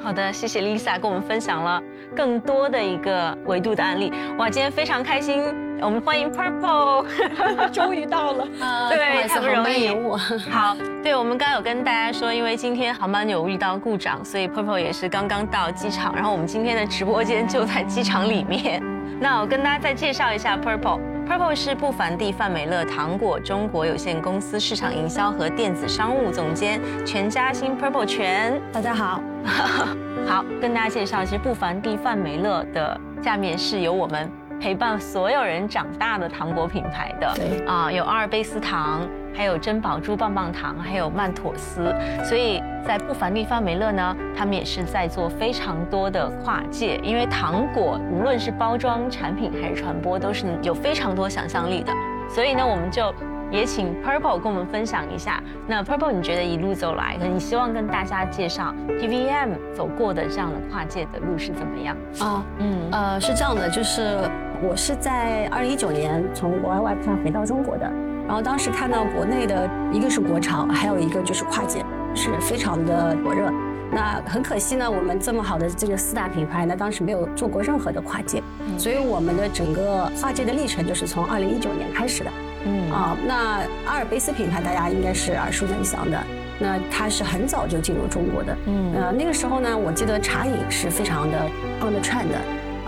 [0.00, 1.82] 好的，谢谢 Lisa 跟我们分享了
[2.14, 4.12] 更多的一个维度的案例。
[4.38, 5.42] 哇，今天非常开心，
[5.80, 7.04] 我们欢迎 Purple，
[7.72, 8.46] 终于到了，
[8.90, 9.88] 对，太不容易。
[10.50, 18.82] 好，对我们刚刚有跟大家说，因为今天航班有遇到故障，所以 Purple 也是刚刚到机场，然后我们今天的直播间就在机场里面。
[19.20, 21.17] 那我跟大家再介绍一下 Purple。
[21.28, 29.20] Purple 是不凡地范美乐糖果中国有限公司市场营销和电子商务总监全嘉兴 Purple 全，大家好，
[30.26, 34.30] 好跟大家介绍，其实不凡地范美乐的下面是由我们。
[34.60, 39.06] 陪伴所有人长大的糖果品牌的，对啊，有阿尔卑斯糖，
[39.38, 51.92] 还有珍宝珠棒棒糖，还有曼妥思，所以在不凡地范美乐呢，他们也是在做非常多的跨界，因为糖果无论是包装产品还是传播，都是有非常多想象力的，
[52.28, 53.14] 所以呢，我们就。
[53.50, 55.42] 也请 Purple 跟我们分享一下。
[55.66, 61.96] 那 Purple，你觉得一路走来，你希望跟大家介绍 PVM 走过的这样的跨界的路是怎么样？
[62.20, 64.18] 啊，嗯，呃，是这样的，就是
[64.62, 67.90] 我是在二零一九年从国外外派回到中国的，
[68.28, 71.82] 然后当时看到国内的一个是国潮，还有一个就是跨界，
[72.14, 73.50] 是非常的火热。
[73.90, 78.42] 那很可惜呢，我们这么好的这个四大品牌呢，当时没有做过任何的跨界，
[78.76, 82.30] 所以我们的整个跨界的历程就是从二零一九年开始的。
[82.66, 86.22] 嗯啊，那阿尔卑斯品牌大家应该是耳熟能详的，
[86.58, 88.54] 那它是很早就进入中国的。
[88.66, 91.38] 嗯，呃，那个时候呢，我记得茶饮是非常的
[91.80, 92.38] on the trend 的。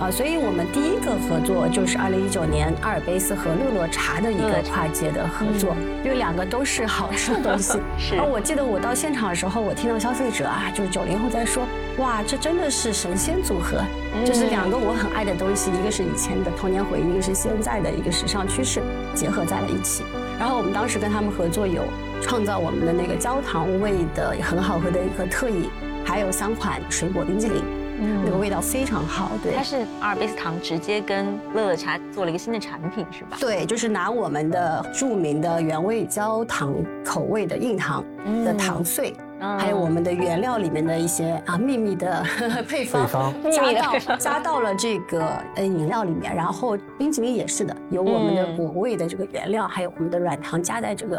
[0.01, 7.79] 啊，所以我们第一个合作就是二零一九年阿尔卑斯和乐乐茶的一个跨界的合作，因为两个都是好吃的东西。
[8.01, 8.17] 是。
[8.17, 11.67] 然后我记得我到现场的时候，我听到消费者啊，就是九零后在说，
[11.99, 13.85] 哇，这真的是神仙组合，
[14.25, 18.81] 就是两个我很爱的东西，一个是以前的童年回忆，一个是现在的一个时尚趋势，
[19.15, 20.03] 结合在了一起。
[20.39, 21.85] 然后我们当时跟他们合作，有
[22.23, 25.69] 创造我们的那个焦糖味的很好喝的一个特饮，
[26.07, 27.63] 还有三款水果冰激凌。
[28.01, 29.53] 那个味道非常好，对。
[29.55, 33.37] 它是阿尔卑斯糖直接跟乐乐茶做了一个新的产品，是吧？
[33.39, 38.05] 对，就是拿我们的著名的原味焦糖口味的硬糖
[38.45, 39.15] 的糖碎，
[39.59, 42.25] 还有我们的原料里面的一些啊 秘密的
[42.69, 43.07] 配方，
[43.53, 51.19] 加到加到了这个呃饮料里面，然后冰淇淋也是的，有我们的果味的这个原料，还有我们的软糖加在这个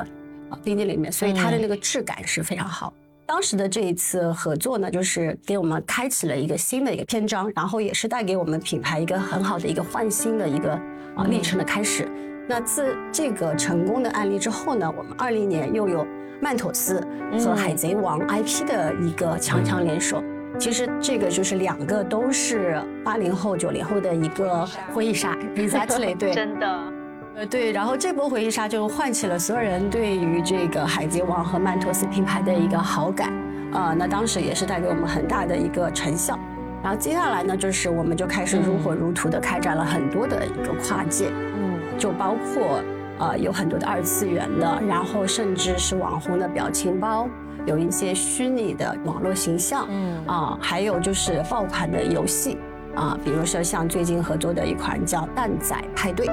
[0.49, 2.91] 啊冰淇淋里面，所以它的那个质感是非常好。
[3.31, 10.73] 当时的这一次合作呢，就是给我们开启了一个新的一个篇章，然后也是带给我们品牌一个很好的一个换新的一个
[11.15, 12.05] 啊历程的开始。
[12.45, 16.05] 那自这个成功的案例之后呢，我们二零年又有
[16.41, 17.01] 曼妥思
[17.39, 20.21] 和海贼王 IP 的一个强强联手。
[20.59, 26.90] 其实这个就是两个都是八零后九零后的一个回忆杀， exactly 对，真的。
[27.33, 33.31] 呃，对，然后这波回忆杀就唤起了所有人对于这个海贼王和曼托斯品牌的一个好感，
[33.71, 36.37] 啊，那当时也是带给我们很大的一个成效。
[36.83, 42.81] 然后接下来呢，就是我们就开始如火如荼的开展了很多的一个跨界，嗯，就包括
[43.19, 47.29] 呃有很多的二次元的，然后甚至是网红的表情包，
[47.65, 52.57] 有一些虚拟的网络形象，嗯，啊，还有就是爆款的游戏，
[52.93, 56.27] 啊，比如说像最近合作的一款叫蛋仔派对。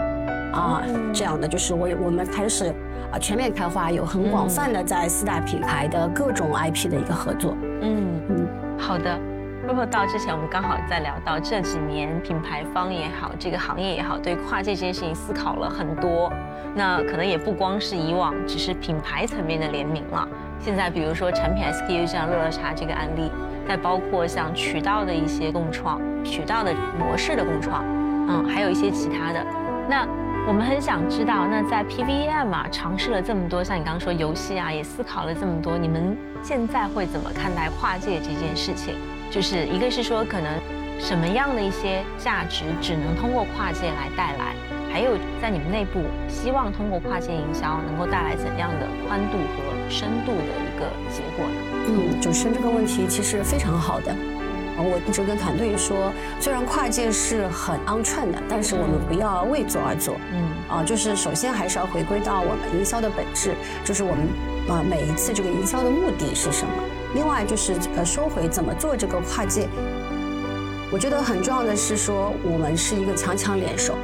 [0.53, 0.83] 啊，
[1.13, 2.67] 这样的就是我我们开始
[3.13, 7.57] 啊全面开花，有很广泛的在四大品牌的各种 IP 的一个合作。
[7.83, 9.19] 嗯嗯，好的。
[9.67, 16.33] 包括到之前我们刚好在聊到这几年品牌方也好，这个行业也好，对跨界这件事情思考了很多。
[16.75, 20.27] 那可能也不光是以往只是品牌层面的联名了，
[20.59, 23.31] 现在比如说产品 SKU 像乐乐茶这个案例，
[23.69, 27.85] 再包括像渠道的一些共创、渠道的模式的共创，
[28.27, 29.45] 嗯，还有一些其他的
[29.87, 30.09] 那。
[30.49, 38.95] 我们很想知道，那在 PVM 啊，尝试了这么多，像你刚刚说游戏啊，也思考了这么多，你们现在会怎么看待跨界这件事情？
[39.31, 40.51] 就是一个是说，可能
[40.99, 44.55] 什么样的一些价值只能通过跨界来带来，
[44.91, 51.61] 还有在你们内部希望通过跨界营销能够带来怎样的宽度和深度的一个结果呢？
[51.89, 54.17] 嗯，主持人这个问题其实非常好的。
[54.83, 60.17] 我一直跟团队说，虽然跨界是很 on trend 的，但是我们不要为做而做。
[60.33, 64.29] 嗯，啊，就是首先还是要回归到我们营销的本质，就是我们
[64.69, 66.73] 啊每一次这个营销的目的是什么。
[67.15, 69.69] 另外就是呃说回怎么做这个跨界，
[70.93, 73.95] 我觉得很重要的是说我们是一个强强联手。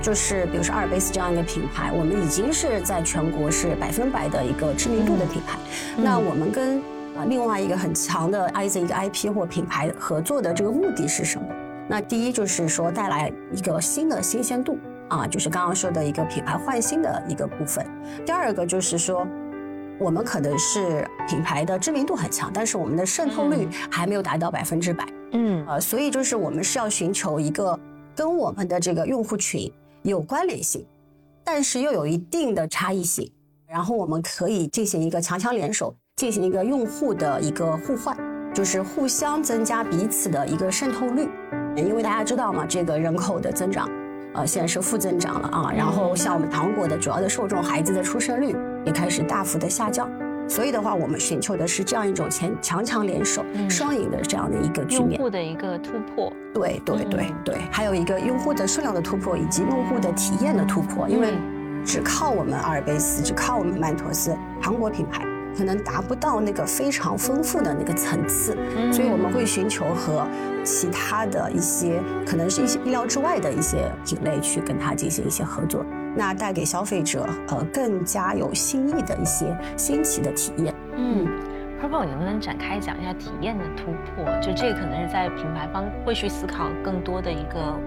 [0.00, 5.58] 就是比如说阿尔卑斯这样一个品牌，我们已经是在全国是百分百的一个知名度的品牌。
[5.96, 6.80] 那我们跟
[7.16, 11.46] 啊另外一个很强的 I Z 一个 I P 或品牌合作的这个目的是什么？
[11.88, 17.84] 那第一就是说带来一个新的新鲜度啊，就是刚刚说的一个品牌换新的一个部分。
[18.24, 19.26] 第二个就是说，
[19.98, 25.04] 我们可能是品牌的知名度很强，但是我们的渗透率还没有达到百分之百。
[25.32, 27.78] 嗯，呃，所以就是我们是要寻求一个
[28.14, 29.70] 跟我们的这个用户群。
[30.02, 30.86] 有关联性，
[31.44, 33.30] 但是又有一定的差异性，
[33.66, 38.14] 然后我们可以进行一个强强联手，进行一个用户的一个互换，
[38.52, 41.26] 就是互相增加彼此的一个渗透率。
[41.74, 43.88] 因为大家知道嘛，这个人口的增长，
[44.34, 45.72] 呃，现在是负增长了啊。
[45.74, 48.54] 然后像我们糖果的主要的受众，孩子的出生率
[48.84, 50.10] 也开始大幅的下降。
[50.46, 55.12] 所以的话，我们寻求的是这样一种强强强联手、双赢的这样的一个局面。
[55.12, 61.08] 用户的一个突破，对对对对，还有一个用户的数量的突破，以及用户的体验的突破。
[61.08, 61.32] 因为
[61.82, 65.24] 只靠我们阿尔卑斯，只靠我们曼妥思糖果品牌，
[65.56, 68.56] 可能达不到那个非常丰富的那个层次。
[68.92, 70.26] 所以我们会寻求和
[70.64, 75.84] 其他的一些可能是一些意料之外的一些品类去跟它进行一些合作。
[76.16, 80.74] 那带给消费者呃更加有新意的一些新奇的体验。
[80.96, 81.24] 嗯
[81.80, 84.24] ，Purple，你能不能展开讲一下体验的突破？
[84.40, 87.78] 就这个可能是在品牌方会去思考更多的一个，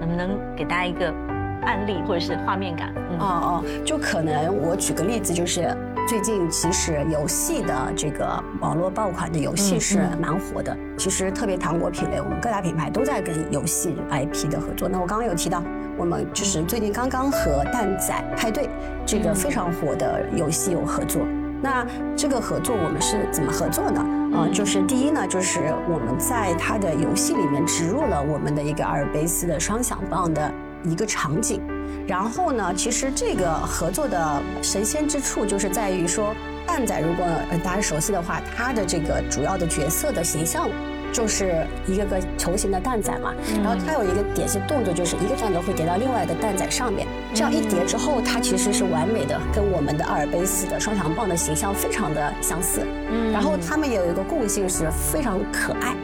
[0.00, 1.14] 能不能给大家一个
[1.62, 2.92] 案例或者是画面感？
[3.18, 10.76] 哦哦，就可能我举个例子，就是最近其实游戏的这个网络爆款的游戏是蛮火的。
[10.96, 14.88] 其实特别糖果品类，我们各大品牌都在跟游戏 IP 的合作。
[14.88, 15.62] 那我刚刚有提到。
[15.98, 18.70] 我们就是最近刚刚和蛋仔派对
[19.04, 21.22] 这个非常火的游戏有合作。
[21.60, 24.00] 那这个合作我们是怎么合作呢？
[24.32, 31.60] 啊，就是第一呢，就是我们在它的游戏里面植入了我们的一个阿尔卑斯的双响棒的一个场景。
[32.06, 36.34] 然后呢，其实这个合作的神仙之处就是在于说，
[36.66, 37.26] 蛋仔如果
[37.62, 40.68] 大家熟悉的话，它的这个主要的角色的形象。
[41.10, 43.32] 就是一个个球形的蛋仔嘛，
[43.64, 52.82] 然后它有一个点心动作，就是一个蛋仔会叠到另外的蛋仔上面，这样一叠之后，它其实是完美的，跟我们的阿尔卑斯的双响棒的形象非常的相似。
[53.10, 55.96] 嗯，然后它们也有一个共性是非常可爱，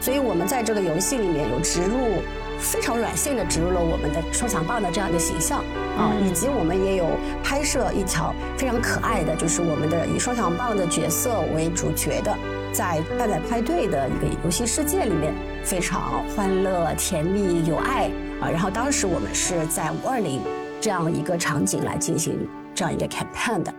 [0.00, 2.22] 所以我们在这个游戏里面有植入
[2.60, 5.64] 非常软性的植入了我们的双响棒的这样的形象
[5.96, 7.06] 啊，以及我们也有
[7.42, 12.36] 拍摄一条非常可爱的，就是我们的以双响棒的角色为主角的。
[12.72, 18.08] 在蛋仔派对的一个游戏世界里面，非常欢乐、甜蜜、有爱
[18.40, 18.48] 啊！
[18.48, 20.40] 然后当时我们是在五二零
[20.80, 23.74] 这样一个场景来进行这样一个 campaign 的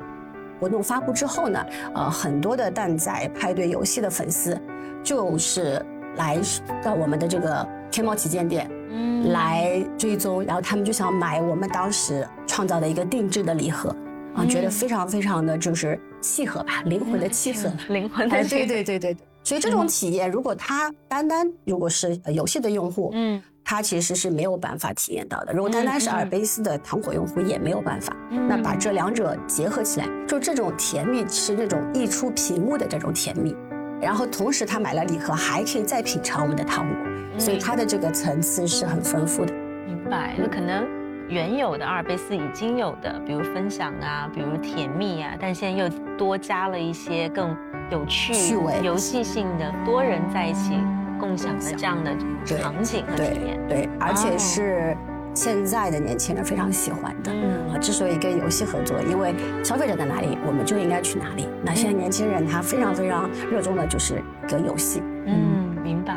[0.60, 1.66] 活动发布之后呢，
[1.96, 4.60] 呃，很多的蛋仔派对游戏的粉丝
[5.02, 5.82] 就是
[6.18, 6.38] 来
[6.84, 13.96] 到我们的这个天猫旗舰店，嗯，来追踪，然后他们就想买我们当时创造的一个定制的礼盒。
[14.34, 19.18] 啊，觉得非常非常的就是契合吧，灵魂的契合， 灵魂的对对对对对。
[19.44, 25.52] 所以这种体验，如果它单单如果是游戏的用户，嗯，它其实是没有办法体验到的。
[25.52, 28.16] 如果单单是阿尔卑斯的糖果用户，也没有办法。
[28.48, 33.54] 那把这两者结合起来，就这种甜蜜是那种溢出屏幕的这种甜蜜，
[34.02, 39.54] 然后同时他买了礼盒，还可以再品尝我们的糖果，所以它的这个层次是很丰富的。
[39.86, 40.86] 明白，那可能。
[41.30, 45.88] 原有的阿尔卑斯已经有的，比如分享啊，比如甜蜜啊，但现在又
[46.18, 47.56] 多加了一些更
[47.90, 50.78] 有趣、趣味游戏性的多人在一起
[51.18, 52.12] 共享的这样的
[52.44, 53.58] 场景和体验。
[53.70, 54.94] 对，而且是
[55.34, 57.32] 现在的年轻人非常喜欢的。
[57.32, 61.48] 嗯，之所以跟游戏合作，因为消费者在哪里，我们就应该去哪里。
[61.64, 65.02] 那现在年轻人他非常非常热衷的就是跟游戏。
[65.26, 66.16] 嗯，明白。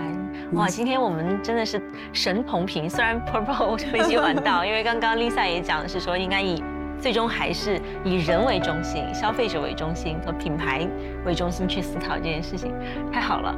[0.52, 1.80] 哇，今天我们真的是
[2.12, 2.88] 神同频。
[2.88, 6.62] 虽然 Purple 飞机晚到， 因为刚刚 Lisa 也讲的是说，应该以
[7.04, 10.88] 最终还是以人为中心、消费者为中心和品牌
[11.26, 12.72] 为中心去思考这件事情。
[13.12, 13.54] 太好了，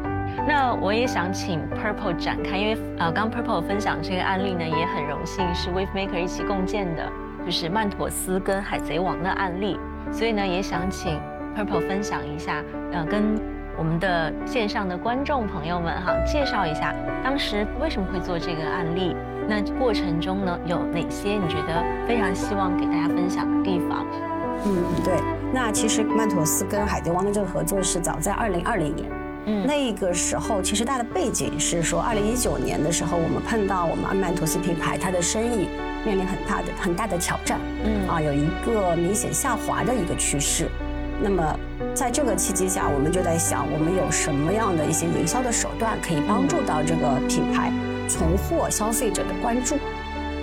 [0.48, 7.08] 那我也想请 Purple 展开，因为呃，刚 Purple 分享这个案例呢，也很荣幸是 Wave Maker 一起共建的，
[7.44, 9.78] 就是曼妥思跟海贼王的案例，
[10.10, 11.16] 所以呢，也想请
[11.56, 13.40] Purple 分享一下，呃，跟。
[13.78, 19.14] 我们的线上的观众朋友们，哈，介绍一下当时为什么会做这个案例？
[19.48, 24.06] 那过程中呢，有哪些你觉得非常希望给大家分享的地方？
[24.64, 25.14] 嗯，对。
[25.52, 29.08] 那其实曼妥思跟海贼王的这个合作是早在二零二零年，
[29.46, 35.68] 嗯，那个时候其实大的背景是说，二零一九年的时候，我们碰到我们曼妥思品牌它的生意
[36.04, 40.68] 面临很大的很大的挑战，嗯啊，有一个明显下滑的一个趋势。
[41.22, 41.58] 那么
[41.94, 47.72] 在这个契机下，我们就在想，我们有什么样的一些营销的手段可以帮助到这个品牌
[48.08, 49.76] 重获消费者的关注？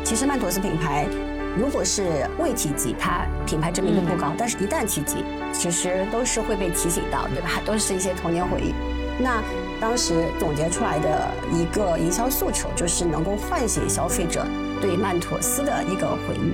[0.04, 1.08] 其实曼妥思品牌。
[1.56, 7.62] 如果是未提及，它品牌知名度不高；但是一旦提及，其实都是会被提醒到，对吧？
[7.64, 8.74] 都是一些童年回忆。
[9.20, 9.40] 那
[9.80, 14.44] 当时总结出来的一个营销诉求，就是能够唤醒消费者
[14.82, 16.54] 对曼妥思的一个回忆。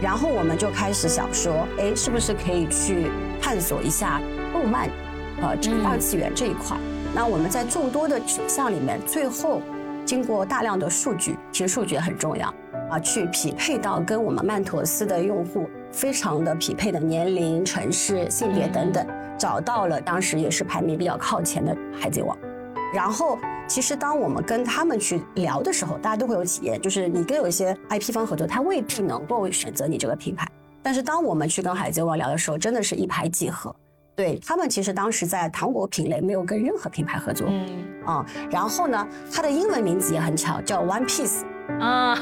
[0.00, 3.10] 然后我们就开始想说，哎，是不是可以去
[3.42, 4.20] 探索一下
[4.52, 4.88] 动漫，
[5.42, 6.76] 呃，这二次元这一块？
[7.12, 9.60] 那我们在众多的取向里面，最后
[10.06, 12.48] 经过大量的数据，其实数据也很重要。
[12.88, 19.04] 啊，去匹配到跟我们曼妥思的用户非常的匹配的年龄、城市、性别等等，
[19.36, 22.38] 找到了当时也是排名比较靠前的海贼王。
[22.94, 23.36] 然后，
[23.66, 30.46] 其实当我们跟他们去聊的时候，大家都会有体验，就是你跟有一些 IP 方合作，他未必能够选择你这个品牌。
[30.80, 33.74] 但是当我们去跟海贼王聊的时候，真的是一拍即合。
[34.16, 37.46] 对他们，其实当时在糖果品类没有跟任何品牌合作。
[37.48, 37.84] 嗯。
[38.06, 41.42] 啊，然后呢，它的英文名字也很巧，叫 One Piece。
[41.80, 42.16] 啊，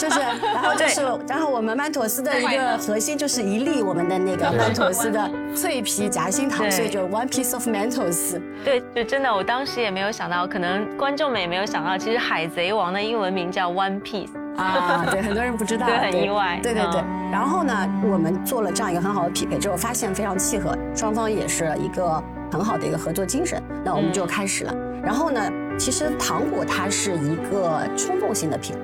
[0.00, 8.40] 就是， 然后就是，然后我们曼妥思的一个核心就是一粒我们的那个曼妥思的脆皮夹心糖，所以就 one piece of Mentos。
[8.64, 14.45] 对，就真的，我当时也没有想到，可能观众们也没有想到，其实海贼王的英文名叫 One Piece。
[14.56, 16.58] 啊，对，很多人不知道， 对，很意外。
[16.62, 17.02] 对对对。
[17.30, 17.74] 然后呢，
[18.10, 24.74] 我们做了这样一个很好的匹配之后，发现非常契合，双方也是一个很好的一个合作精神，那我们就开始了。
[25.02, 25.40] 然后呢，
[25.78, 28.76] 其实糖果它是一个冲动性的品。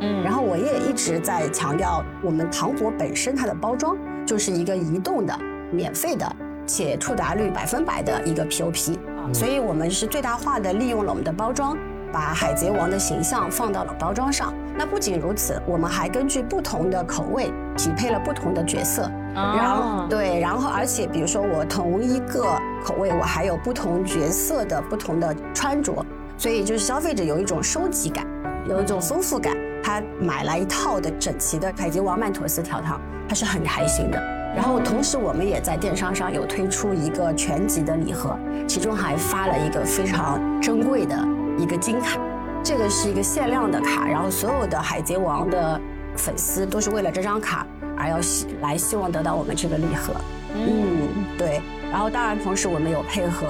[0.00, 3.96] 嗯，然后我也一直在强调，我们糖果本身它的包装
[4.26, 5.38] 就是一个移动的、
[5.70, 6.30] 免费的，
[6.66, 8.98] 且触达率百分百的一个 POP，
[9.32, 11.78] 所以我们是最大化的利用了我们的包装，
[12.14, 14.54] 把海贼王的形象放到了包装上。
[14.78, 25.92] 那不仅如此，我们还根据不同的口味匹配了不同的角色，然后对，然后而且比如说我同一个口味，我还有不同角色的不同的穿着，
[26.38, 28.24] 所以就是消费者有一种收集感，
[28.68, 29.52] 有一种丰富感。
[29.82, 34.18] 他买来一套的整齐的海贼王曼妥思条糖，他是很开心的。
[34.56, 38.38] 然后同时我们也在电商上有推出一个全集的礼盒，
[38.68, 41.16] 其中还发了一个非常珍贵的
[41.58, 42.18] 一个金卡，
[42.62, 44.06] 这个是一个限量的卡。
[44.06, 45.80] 然后所有的海贼王的
[46.16, 50.14] 粉丝都是为了这张卡而要希来希望得到我们这个礼盒。
[50.54, 51.60] 嗯，对。
[51.90, 53.46] 然后当然同时我们有配合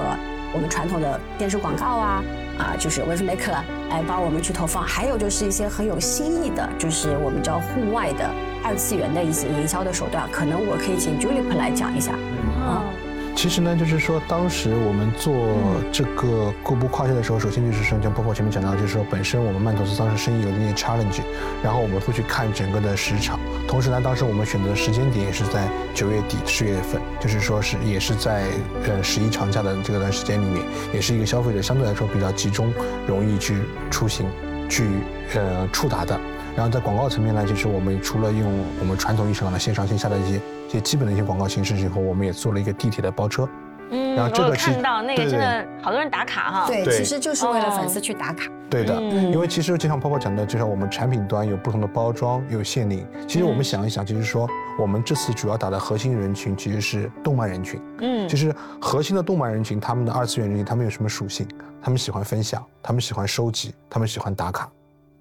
[0.53, 2.23] 我们传统的电视广告啊。
[2.57, 3.51] 啊，就是 Wave Maker
[3.89, 8.31] 来帮我们去投放，还有就是一些很有新意的，就是我们叫户外的
[8.63, 12.13] 二次元的一些营销的手段，可能我可以请 Julep 来讲一下。
[12.15, 13.04] 嗯。
[13.35, 15.55] 其实呢，就是说，当时我们做
[15.91, 21.19] 这个购物跨界的时候，首先就是说，像波波前面讲到，就是说，本身我们曼妥思当时生意有一定的 challenge，
[21.61, 23.39] 然后我们会去看整个的市场。
[23.67, 28.45] 同时呢，当时我们选择的时间点也是在九月底十月份，就是说是也是在
[28.87, 30.63] 呃十一长假的这段时间里面，
[30.93, 32.73] 也是一个消费者相对来说比较集中、
[33.05, 33.57] 容易去
[33.91, 34.25] 出行、
[34.69, 34.87] 去
[35.35, 36.19] 呃触达的。
[36.55, 40.41] 然后在广告层面呢，就是我们除了用我们传统意义上的线上线下的一些。
[40.65, 43.47] 一些基本的一些广告形式以后，我们也做了一个地铁的包车。
[43.91, 46.67] 嗯，然后这个看到那个真的好多人打卡哈。
[46.67, 48.49] 对，其实就是为了粉丝去打卡。
[48.67, 53.05] 对的，因为其实就像泡泡讲的，就像我们产品端有不同的包装，有限定。
[53.27, 54.49] 其实我们想一想，就是说
[54.79, 57.79] 我们这次主要打的核心人群其实是动漫人群。
[58.01, 61.47] 嗯，其实核心的动漫人群，他们的二次元人群，他们有什么属性？
[61.79, 64.67] 他们喜欢分享，他们喜欢收集，他们喜欢打卡。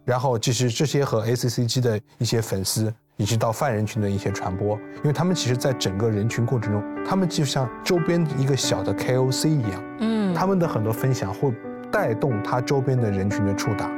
[0.05, 2.93] 然后其实这些和 A C C G 的一些粉丝。
[3.17, 11.55] 以及到泛人群的一些传播，因为他们其实，在整个人群过程中，他们就像周边一个小的 KOC 一样，嗯，他们的很多分享会
[11.93, 13.89] 带动他周边的人群的触达。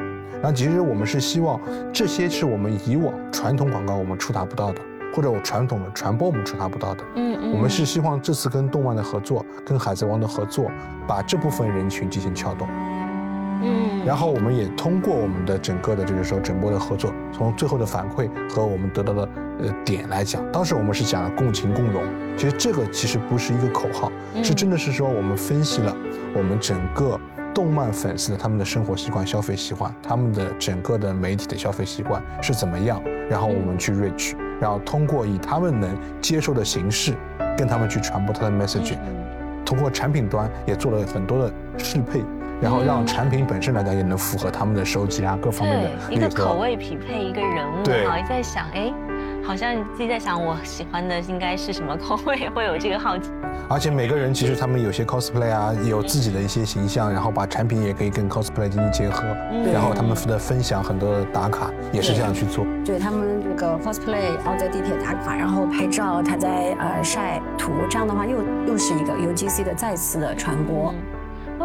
[0.42, 1.58] 然后，其实我们是希望
[1.94, 4.82] 这些是我们以往传统广告我们触达不到的，
[5.14, 7.02] 或者我传统的传播我们触达不到的。
[7.14, 10.70] 嗯嗯，我们是希望这次跟动漫的合作，跟海贼王的合作，
[11.08, 12.68] 把这部分人群进行撬动。
[13.66, 19.28] 嗯，然后我们也通过我们的整个的，就是说整波的合作，从最后的反馈和我们得到的
[19.60, 22.02] 呃点来讲，当时我们是讲共情共融。
[22.36, 24.12] 其实这个其实不是一个口号，
[24.42, 25.94] 是真的是说我们分析了
[26.34, 27.18] 我们整个
[27.54, 35.90] 动漫粉丝的他们的生活习惯、消费习惯，他们的整个的媒体的消费习惯是怎么样，然后我们去 reach，然后通过以他们能
[36.20, 37.14] 接受的形式，
[37.56, 38.94] 跟他们去传播他的 message，
[39.64, 42.22] 通过产品端也做了很多的适配。
[42.60, 47.76] 然后让产品本身来讲也能符合他们的收集啊各方面的一个口味匹配一个人物，
[48.08, 48.92] 好，在想哎，
[49.44, 53.30] 好像自己在想，我喜欢的应该是什么口味，会有这个好奇。
[53.68, 59.24] 而且每个人其实他们有些 cosplay 啊，有自己的一些形象，然后把产品也可以跟 cosplay 进行结合，
[59.72, 62.64] 然后他们的分享很多的打卡也是这样去做。
[62.84, 68.38] 对他们这个 cosplay，然后在地铁打卡，然后拍照，他在呃晒图，这样的话又
[68.68, 70.94] 又是一个 UGC 的再次的传播。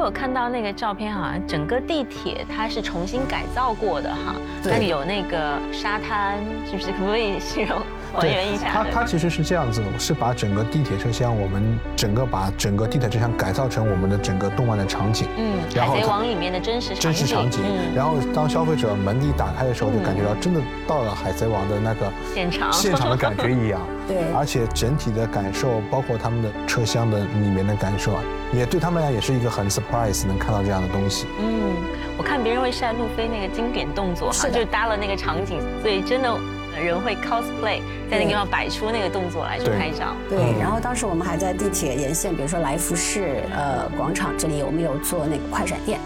[0.02, 4.34] 我有看到那个照片，好像整个地铁它是重新改造过的哈，
[4.64, 6.88] 那里有那个沙滩，是不是？
[6.92, 7.78] 可不可以形容
[8.12, 8.70] 还原一下？
[8.74, 15.28] 它它其实是这样子，是把整个地铁车厢，我们整个把整个地铁车厢改造成我们的整个动漫的场景。
[15.38, 17.62] 嗯，海贼王里面的真实真实场景。
[17.94, 23.80] 然后当消费者门一打开的时候，就感觉到真的到了海贼王的那个现场现场的感觉一样。
[24.12, 28.22] 对，而且整体的感受，包括他们的车厢的里面的感受啊。
[28.54, 31.26] 也对他们来讲也是一个很 surprise，能看到这样的东西。
[31.40, 31.74] 嗯，
[32.18, 36.30] 我看别人会晒路飞那个经典动作，哈，就搭了那个场景，所以真的
[36.78, 40.14] 人会 cosplay 在那个地方摆出那个动作来去拍照。
[40.28, 45.98] 对，然后当时我们还在地铁沿线，比如说来福士呃广场这里，我们有做那个快闪店。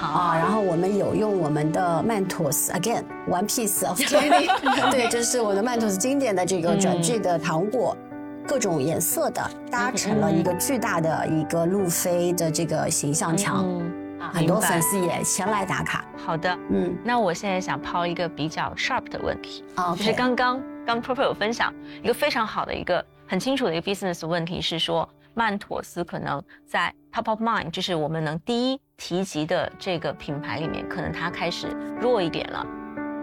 [0.00, 0.20] 好。
[0.20, 4.46] 啊，然后我们有用我们的曼妥思 again one piece of candy，
[4.90, 7.96] 对，这是我的曼妥思经典的这个转制的糖果。
[8.48, 13.64] 各种颜色的搭成了一个巨大的一个路飞的这个形象墙，
[14.32, 16.04] 很多粉丝也前来打卡。
[16.16, 19.62] 好的，嗯，那我现在想抛一个比较 sharp 的问题，
[19.96, 21.72] 就是刚刚刚 p r o p o 有分享
[22.02, 31.66] 一个非常好的一个很清楚的一个 business 问题，是说曼妥思可能在 top of mind，就是我们能第一提及的这个品牌里面，可能它开始
[31.98, 32.64] 弱一点了。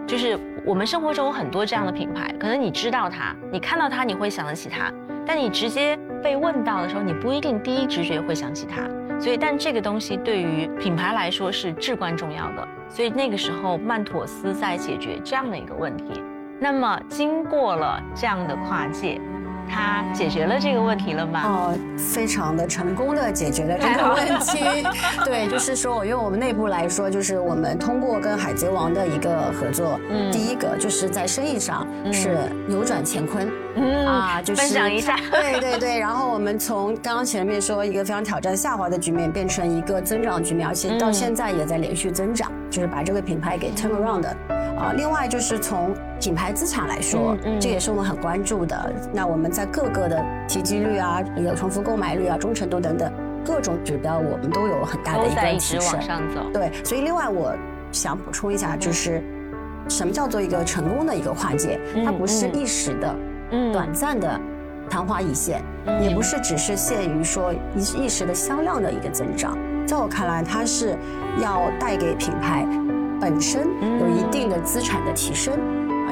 [0.08, 4.92] 就是我们生活中有很多这样的品牌，可能你知道它，你看到它你会想得起它。
[5.24, 8.82] 但你直接被问到的时候，你不一定第一直觉会想起它。
[9.20, 12.66] 所以，但这个东西对于品牌来说是至关重要的。
[12.88, 16.20] 所以那个时候，曼妥思在解决这样的一个问题。
[16.58, 19.20] 那么，经过了这样的跨界。
[19.68, 21.42] 他解决了这个问题了吗？
[21.44, 24.86] 哦，非常的成功的解决了这个问题。
[25.24, 35.16] 对，就是说我，用我们内部来说，就是我们通过跟海贼王的一个合作，嗯，第一个就是在生意上是扭转乾坤，嗯啊，就是分享一下。
[35.30, 44.36] 对对对，然后我们从刚刚前面说一个非常挑战下滑的局面，变成一个增长局面，而且到现在也在连续增长，就是把这个品牌给 turn around 的。
[44.78, 48.92] 啊，另外就是从品牌资产来说，这也是我们很关注的。
[49.12, 53.12] 那我们在各个的提及率啊、有重复购买率啊、忠诚度等等
[53.44, 55.92] 各种指标，我们都有很大的一个提升。
[55.92, 56.42] 往上走。
[56.52, 57.54] 对，所以另外我
[57.92, 59.22] 想补充一下，就是
[59.88, 61.80] 什么叫做一个成功的一个跨界？
[62.04, 63.14] 它不是一时的、
[63.72, 64.40] 短暂的
[64.90, 65.62] 昙花一现，
[66.00, 69.56] 也不是只是限于说一一时的销量的一个增长。
[69.86, 70.96] 在我看来，它是
[71.40, 72.66] 要带给品牌。
[73.20, 73.66] 本身
[73.98, 75.58] 有一定的资产的提升，啊，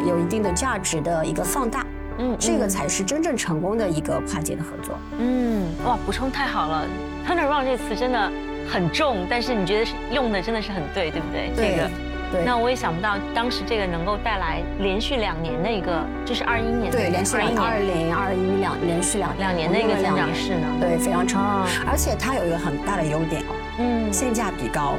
[0.01, 1.87] 有一定的价值的一个放大，
[2.19, 4.99] 嗯，这个才是真正成功的一个跨界的合作。
[5.19, 6.85] 嗯，哇，补充太好了
[7.27, 8.31] ，turnaround 这个词真的
[8.69, 11.51] 很重，但是你觉得是用的真的是很对，对不对？
[11.57, 11.91] 这个，
[12.33, 12.45] 对。
[12.45, 21.51] 那我也想不到当时这个能够带来连续两年的一个，就是二一年，对，连续二零二零二一两连续两两年的一个增长势呢，对，非常成功，
[21.87, 24.95] 而且它有一个很大的优点哦，嗯，性价比高。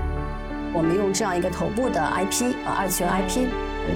[0.72, 3.46] 我们用这样一个头部的 IP 呃二次元 IP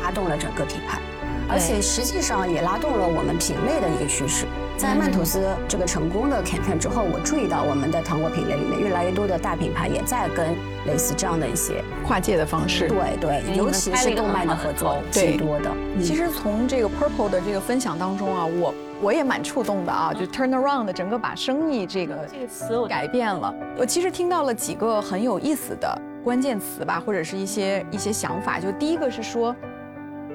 [0.02, 1.00] 拉动了整个品牌，
[1.48, 4.46] 而且实际上也拉动了我们品类的一个趋势。
[4.76, 10.54] 在曼妥思这个成功的 campaign 之后，我注意到我们的糖果品类里面越来越多的大品牌也在跟
[10.86, 12.86] 类似这样的一些跨界的方式。
[12.86, 15.72] 对对，尤其是动漫的合作挺多的。
[16.02, 23.54] 其实从这个 Purple 的这个分享当中啊，我我也蛮触动的啊，就 turn around 的整个把生意这个这个词我改变了。
[23.78, 25.98] 我其实听到了几个很有意思的。
[26.26, 28.58] 关键词吧，或者是一些一些想法。
[28.58, 29.54] 就第一个是说，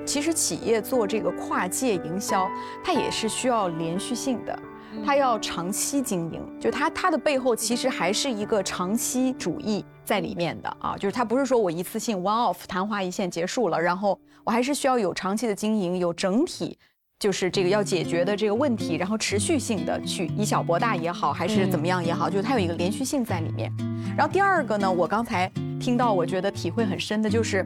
[0.05, 2.49] 其实企业做这个跨界营销，
[2.81, 4.57] 它也是需要连续性的，
[5.05, 6.41] 它要长期经营。
[6.61, 16.79] 就它它的背后其实还是一个长期主义在里面的啊，就是它不是说我一次性 one off 昙花一现结束了，然后我还是需要有长期的经营，有整体。
[17.21, 23.71] 就是这个要解决的这个问题，然后持续性的去以小博大也好，还是怎么样也好，就是它有一个连续性在里面。
[24.17, 25.47] 然后第二个呢，我刚才
[25.79, 27.63] 听到，我觉得体会很深的就是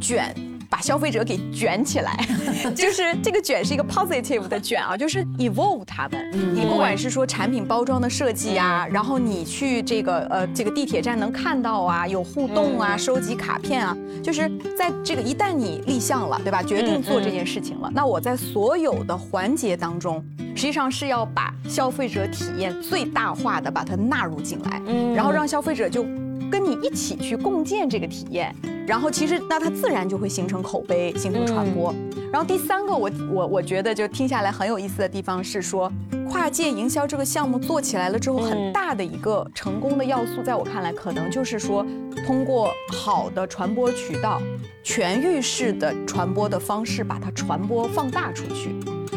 [0.00, 0.34] 卷。
[0.70, 2.16] 把消费者给卷起来，
[2.74, 6.30] 就是这个卷是一个 positive 的卷啊，就是 evolve 他们。
[6.54, 14.48] 你不管是说产品包装的设计啊，然后你去这个呃这个地铁站能看到啊，有互动啊，收集卡片啊，就是
[14.78, 16.62] 在这个一旦你立项了，对吧？
[16.62, 24.80] 决定做这件事情了，那我在所有的环节当中，实际上是要把消费者体验最大化的把它纳入进来，
[25.16, 26.04] 然后让消费者就
[26.50, 28.54] 跟你一起去共建这个体验。
[28.86, 31.94] 然后其实那它自然就会形成口碑，形成传播。
[32.32, 35.92] 然后第三个，我我我觉得就听下来很有意思的地方是说，
[36.28, 41.86] 跨界营销这个项目做起来了之后，很大的一个成功的要素，在我看来，可能就是说
[42.26, 44.40] 通过好的传播渠道、
[44.82, 48.74] 全域式的传播的方式，把它传播放大出去。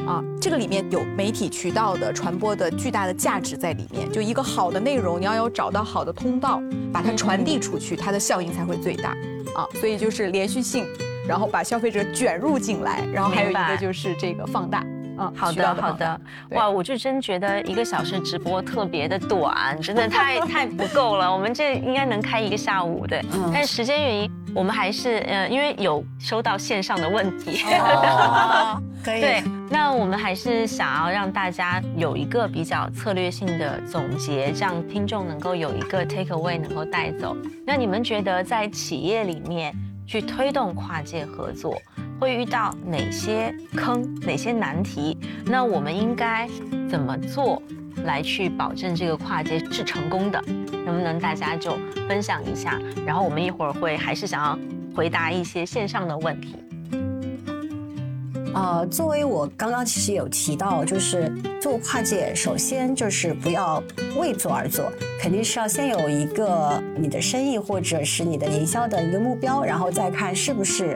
[0.08, 4.12] 啊，这个里面有媒体渠道的传播的巨大的价值在里面。
[4.12, 9.12] 就一个好的内容，你要有找到好的通道，把它传递出去，它的效应才会最大。
[9.56, 10.86] 啊，所以就是连续性。
[11.26, 14.86] 然后把消费者卷入进来，然后还有一个就是这个放大，
[15.18, 23.22] 嗯，好的好的，哇，我就真觉得一个小时直播特别的短，真的太太不够了，我们这应该能开一个下午，对，
[23.54, 27.64] 但时间原因，我们还是呃，因为有收到线上的问题，
[29.04, 37.36] 可以，对，那我们还是想要让大家有一个比较策略性的总结，这样听众能够有一个 take away 能够带走。
[37.66, 39.74] 那你们觉得在企业里面？
[40.06, 41.78] 去推动跨界合作，
[42.20, 45.18] 会遇到哪些坑、哪些难题？
[45.46, 46.48] 那我们应该
[46.90, 47.62] 怎么做
[48.06, 50.42] 来去保证这个跨界是成功的？
[50.86, 52.80] 能不能大家就分享一下？
[53.06, 54.60] 然后我们一会儿会还是想要
[54.96, 56.56] 回答一些线上的问题。
[58.54, 61.28] 呃，作为我刚刚其实有提到，就是
[61.60, 63.82] 做跨界，首先就是不要
[64.16, 70.96] 为做而做，肯定是要先有一个你的生意或者是你的营销的一个目标，然后再看是不是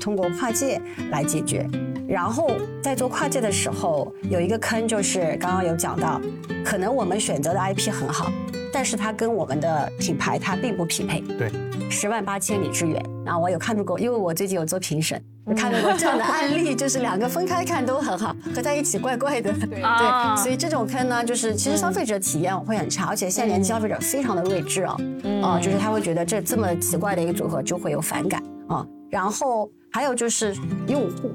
[0.00, 1.68] 通过跨界来解决。
[2.08, 6.20] 然后在做跨界的时候，有一个坑就是刚刚有讲到，
[6.64, 8.30] 可能我们选择的 IP 很好，
[8.72, 11.20] 但是它跟我们的品牌它并不匹配。
[11.36, 11.50] 对，
[11.90, 13.02] 十万八千里之远。
[13.26, 15.20] 啊我有看到过，因为我最近有做评审。
[15.56, 19.52] 看到过这样的案例，就是两个分开看都很好，合在一起怪怪的。
[19.66, 24.96] 对，所以这种坑呢，就是其实消费者体验会很差，而且现在年轻消费者非常的睿智啊，
[25.42, 28.84] 啊，就是他会觉得这这么奇怪的一个组合就会有反感啊。
[29.10, 30.54] 然后还有就是
[30.88, 31.32] 用户，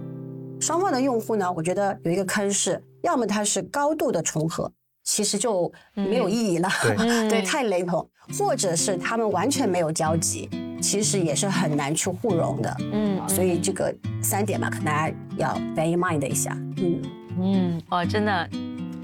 [0.59, 4.71] 双方的用户呢，我觉得有一个坑是，要么它是高度的重合，
[5.03, 6.69] 其实就没有意义了，
[7.29, 8.07] 对，太雷同，
[8.37, 10.49] 或者是他们完全没有交集。
[10.81, 16.99] 其实也是很难去互融的，嗯，所以这个三点嘛，可能大家要 bear in mind 一下，嗯。
[17.39, 18.49] 嗯，哇，真的，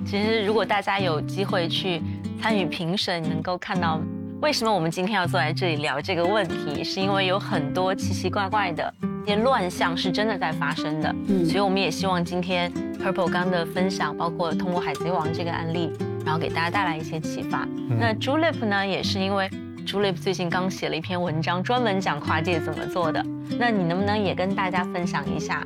[0.04, 2.02] 其实如果大家有机会去
[2.42, 4.02] 参与评审，能够看到
[4.42, 8.94] 为什么我们今天要坐在这里聊这个问题，是因为有很多奇奇怪怪的
[9.26, 12.72] 一些乱象是真的在发生的，嗯，所以我们也希望今天
[13.04, 15.92] Purple 刚的分享，包括通过海贼王这个案例，
[16.24, 17.68] 然后给大家带来一些启发。
[18.00, 19.50] 那 Julep 呢，也是因为。
[19.88, 23.26] Julie 最近刚写了一篇文章，专门讲跨界怎么做的。
[23.58, 25.66] 那你能不能也跟大家分享一下？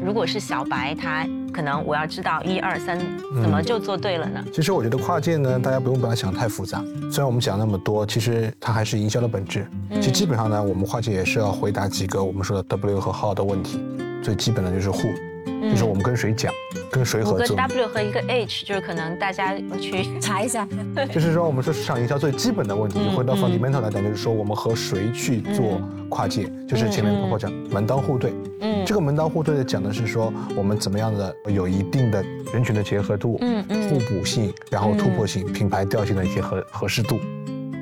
[0.00, 2.98] 如果是小白，他可能我要知道一二三
[3.42, 4.44] 怎么就做对了呢？
[4.52, 6.82] 其实我觉得跨界呢，大家不用把它想太复杂。
[7.10, 9.66] 虽然我们讲那么多，其实它还是营销的本质。
[9.94, 13.80] 其实基本上呢，我们跨界也是要回答几个我们说的 W 和 How 的问题。
[14.22, 15.14] 最基本的就是 Who。
[15.60, 16.52] 就是我们跟谁讲，
[16.90, 17.34] 跟谁合作。
[17.34, 20.66] 五个 W 和一个 H，就是可能大家去 查一下。
[21.12, 28.32] 就是说，我们说市场营销最基本的问题，就回到 fundamental 来讲，就是说我们和谁去做跨界，就是前面婆婆讲门当户对。
[28.60, 37.18] 嗯，这个门当户对的讲的是说我们怎么样的有一定的人群的结合度，嗯嗯，互补性，然后突破性，品牌调性的一些合合适度。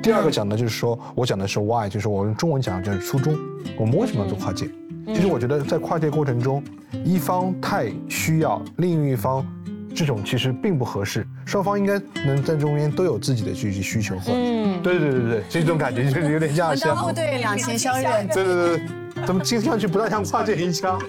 [0.03, 3.35] 第二个讲的就是说我讲的是 why，就是我用中文讲就是初衷，
[3.77, 4.69] 我们为什么要做跨界？
[5.07, 6.61] 其实我觉得在跨界过程中，
[7.03, 9.45] 一方太需要，另一方
[9.95, 14.15] 这种其实并不合适，双方应该能在中间都有自己的具体需求。
[14.27, 18.27] 嗯，对对对对对，这种感觉就是有点像相互对两情相悦。
[18.33, 20.99] 对对对对，怎么听上去不太像跨界营销？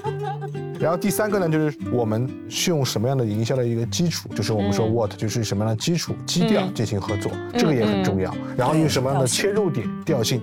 [0.81, 8.33] 然后第三个呢，就是我们是用什么样的营销的一个基础，就是我们说 what，就是什么样的基础基调进行合作，这个也很重要。
[8.57, 10.41] 然后用什么样的切入点调性。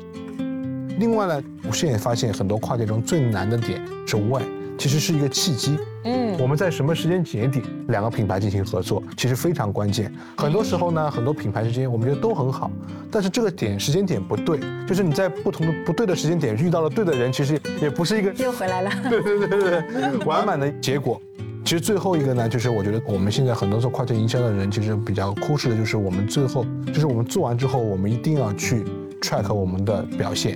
[0.97, 4.41] 另外呢，我现在发现很多跨界中最难的点是 why，
[4.77, 5.77] 其实是一个契机。
[6.03, 10.13] 嗯，我们在什么时间节点两个品牌进行合作，其实非常关键。
[10.37, 12.71] 很多时候呢，很多品牌之间我们觉得都很好，
[13.11, 18.91] 但是这个点时间点不对，就是你在不同的不对的时间点遇到了对的人，其实也不是一个又回来了。
[19.09, 21.21] 对对对对，完满的结果。
[21.63, 28.85] 其实最后一个呢，就是我觉得我们现在很多做跨界营销的人，其实比较忽视的就是我们最后，就是我们做完之后，我们一定要去
[29.19, 30.55] track 我们的表现。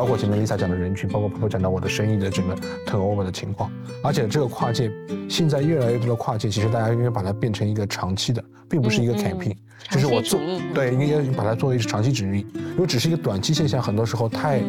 [0.00, 3.70] 包括前面 Lisa 讲的人群，包括婆婆讲到我的生意的整个 turnover 的情况，
[4.02, 4.90] 而且这个跨界，
[5.28, 9.54] 现在越来越多的跨界，其实大家应该把它变成一个长期的，并不是一个 campaign，
[9.90, 10.40] 就是我做，
[10.72, 14.62] 对，应该把它作为长期主义，因为只是一个短期现象，很多时候太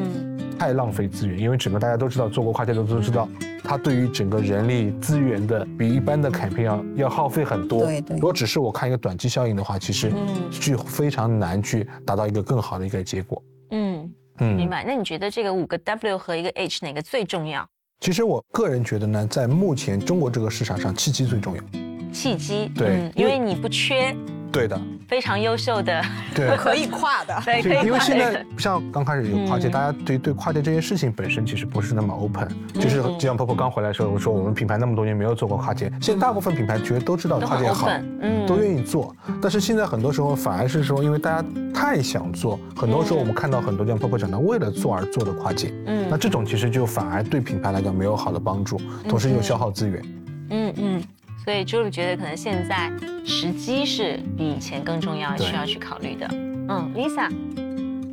[0.59, 3.25] 太浪费资源，因为整个大家都知道，做过跨界的都知道，
[3.63, 7.85] 它对于整个人力资源的比一般的 campaign 要要耗费很多。
[7.85, 8.17] 对对。
[8.17, 10.11] 如果只是我看一个短期效应的话，其实
[10.49, 13.41] 就非常难去达到一个更好的一个结果。
[14.45, 14.83] 明白。
[14.83, 17.67] 那你觉得这个五个 W 和一个 H 哪个最重要？
[17.99, 21.63] 其实我个人觉得呢，在目前中国这个市场上，契机最重要。
[22.11, 24.15] 契机，嗯对因为你不缺
[24.51, 26.01] 对的，非常优秀的，
[26.35, 26.55] 对。
[26.57, 27.41] 可以跨的。
[27.45, 29.71] 对，可对，以因为现在像刚开始有跨界，嗯。
[29.71, 32.47] 大家对对跨界这件事情本身其实不是那么 open。
[32.73, 33.17] 就是嗯。
[33.17, 37.87] 就像婆婆刚回来的时候，我说我们品牌那么多年没有做过跨界，现在大部分品牌其实都知道跨界好
[38.19, 38.45] 嗯。
[38.45, 39.15] 都愿意做。
[39.41, 46.07] 但是现在很多时候反而是说，因为大家太想做，很多时候我们看到很多像婆婆讲的，为了做而做的跨界，嗯。
[46.09, 50.03] 那这种其实就反而对品牌来讲没有好的帮助，同时又消耗资源。
[50.53, 51.03] 嗯嗯，
[51.43, 52.91] 所以 Julie 觉得可能现在
[53.25, 56.27] 时机是比以前更重要，需要去考虑的。
[56.31, 57.31] 嗯，Lisa，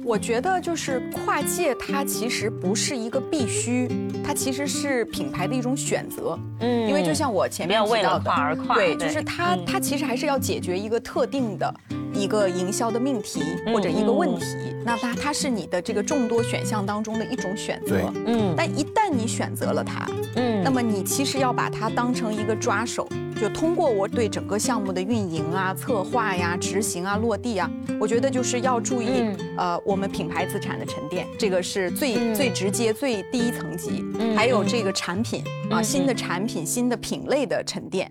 [0.03, 3.87] 我觉得就是跨界，它其实不是一个必须，
[4.25, 6.39] 它其实是品牌的一种选择。
[6.61, 11.73] 嗯因为就像我前不要为了面提到的，跨而跨，对，就是它嗯它其实还是要解决一个特定的
[12.19, 14.45] 一个营销的命题嗯或者一个问题，
[14.85, 17.97] 那它它是你的这个众多选项当中的一种选择。
[17.97, 18.05] 对。
[18.27, 18.55] 嗯。
[18.57, 20.07] 但一旦你选择了它，
[20.37, 20.63] 嗯。
[20.65, 23.09] 那么你其实要把它当成一个抓手，
[23.41, 29.37] 就通过我对整个项目的运营啊、策划呀、执行啊、落地啊，我觉得就是要注意，嗯。
[29.57, 32.35] 呃，我们品牌资产的沉淀，这个是最、嗯。
[32.35, 38.11] 最直接、最第一层级，嗯还有这个产品啊、嗯新的产品、新的品类的沉淀，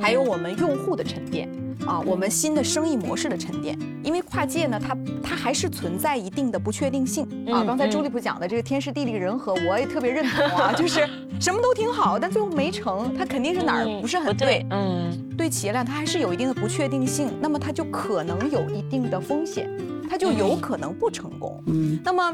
[0.00, 1.48] 还有我们用户的沉淀。
[1.84, 7.64] 啊，我们新的生意模式的沉淀，因为跨界呢，它它还是存在一定的不确定性啊。
[7.64, 11.06] 刚才朱莉普讲的这个天时地利人和，我也特别认同啊， 就是
[11.40, 14.64] 什么都挺好，但最后没成，它肯定是哪儿不是很对。
[14.70, 19.68] 嗯对企业来讲，它还是有一定的不确定性，那么它就可能有一定的风险，
[20.08, 21.62] 它就有可能不成功。
[21.66, 22.32] 嗯，那么，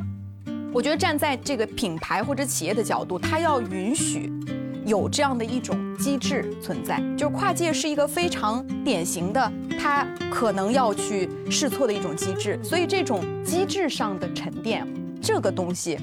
[0.73, 4.33] 我觉得站在这个品牌或者企业的角度，它要允许
[4.85, 14.87] 有这样的一种机制存在，就是跨界是一个非常典型的，它可能要去试错的一种机制，所以这种机制上的沉淀，
[15.21, 15.99] 这个东西。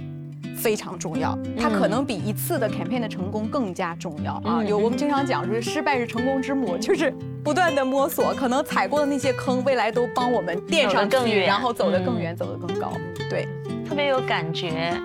[0.58, 4.58] 非常重要，它可能比一次的 campaign 的成功更加重要啊！
[4.60, 12.92] 嗯有我们经常讲说，失败是成功之母，就是不断的摸索，可能踩过的那些坑，未来都帮我们垫上去，然后走得更嗯远，走得更高。
[13.30, 13.48] 对，
[13.88, 15.02] 特别有感觉。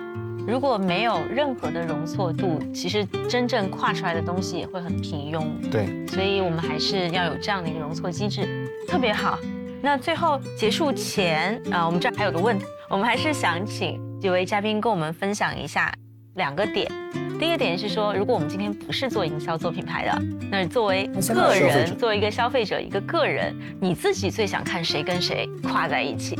[0.47, 5.43] 如果没有任何的容错度，其实真正跨出来的东西也会很平庸。
[5.71, 9.39] 对，所以我们还是要有这样的一个容错机制，特别好。
[9.81, 15.91] 那最后结束前啊、我们这儿还有个问题，我们还是想请几位嘉宾跟我们分享一下
[16.35, 16.91] 两个点。
[17.39, 20.21] 第一个点是说，如果我们今天不是做营销、做品牌的，
[20.51, 26.37] 那作为个人，作为一个消费者、一个个人，你自己最想看谁跟谁跨在一起？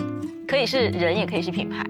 [0.48, 1.84] 可以是人，也可以是品牌。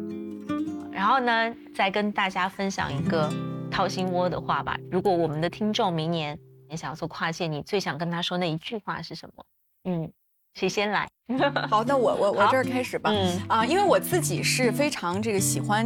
[1.05, 3.31] 然后呢，再跟大家分享一个
[3.69, 4.75] 掏心窝的话吧。
[4.89, 6.35] 如果我们的听众明年
[6.67, 9.45] 也想要做跨界，你最想跟他说那一句话是什么？
[9.83, 10.11] 嗯，
[10.55, 11.07] 谁先来？
[11.69, 13.11] 好，那我我我这儿开始吧。
[13.13, 15.85] 嗯啊，因为我自己是非常这个喜欢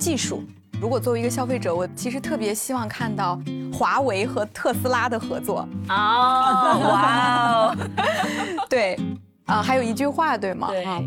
[0.00, 0.42] 技术。
[0.80, 3.40] 如果作为一个消费者，我其实特别希望看到
[3.72, 5.60] 华为和特斯拉的合作。
[5.88, 7.76] 哦，哇哦，
[8.68, 8.98] 对，
[9.44, 10.66] 啊，还有一句话，对吗？
[10.70, 11.00] 对啊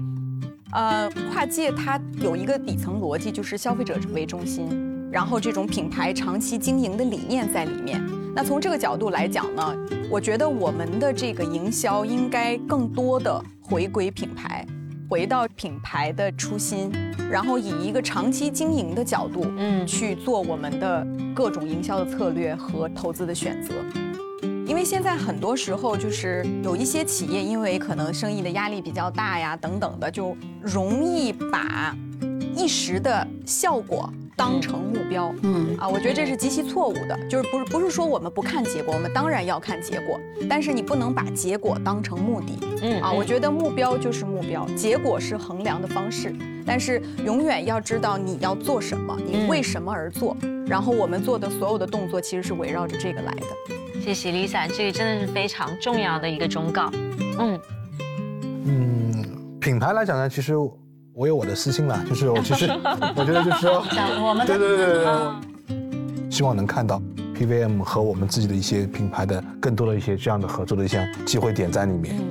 [0.71, 4.69] 呃，跨界它有一个底层逻辑，就是消费者为中心，
[5.11, 7.99] 然后这种品牌长期经营的理念在里面。
[8.35, 9.75] 那从这个角度来讲呢，
[10.11, 14.63] 我觉得我们的这个营销应该更多的回归品牌，
[15.09, 16.91] 回到品牌的初心，
[17.31, 23.73] 然后以一个长期经营的角度，嗯去做我们的各种营销的策略和投资的选择。
[24.69, 31.97] 因为现在很多时候就是有一些企业，因为可能生意的压力比较大呀，等等的，就容易把
[32.55, 34.07] 一时的效果
[34.37, 35.33] 当成目标。
[35.41, 42.59] 嗯啊，我觉得这是极其错误的，就是不是不是说我们不看结果，我们当然要看结果，但是你不能把结果当成目的。
[42.83, 46.31] 嗯啊，我觉得目标就是目标，结果是衡量的方式，
[46.63, 53.47] 但是永远要知道你要做什么，你嗯为什么而做，然后我们做的所有的动作其实是围绕着这个来的。
[54.09, 56.89] 谢谢 Lisa，这个真的是非常重要的一个忠告。
[57.37, 57.59] 嗯
[58.65, 59.23] 嗯，
[59.61, 60.55] 品牌来讲呢，其实
[61.13, 62.65] 我有我的私心啦，就是我其实
[63.15, 63.85] 我觉得就是说，
[64.27, 66.99] 我们的对对对对对，希望能看到
[67.35, 72.15] PVM 和我们自己的一些品牌的更多的一些这样的合作的一些机会点在里面。
[72.17, 72.25] 嗯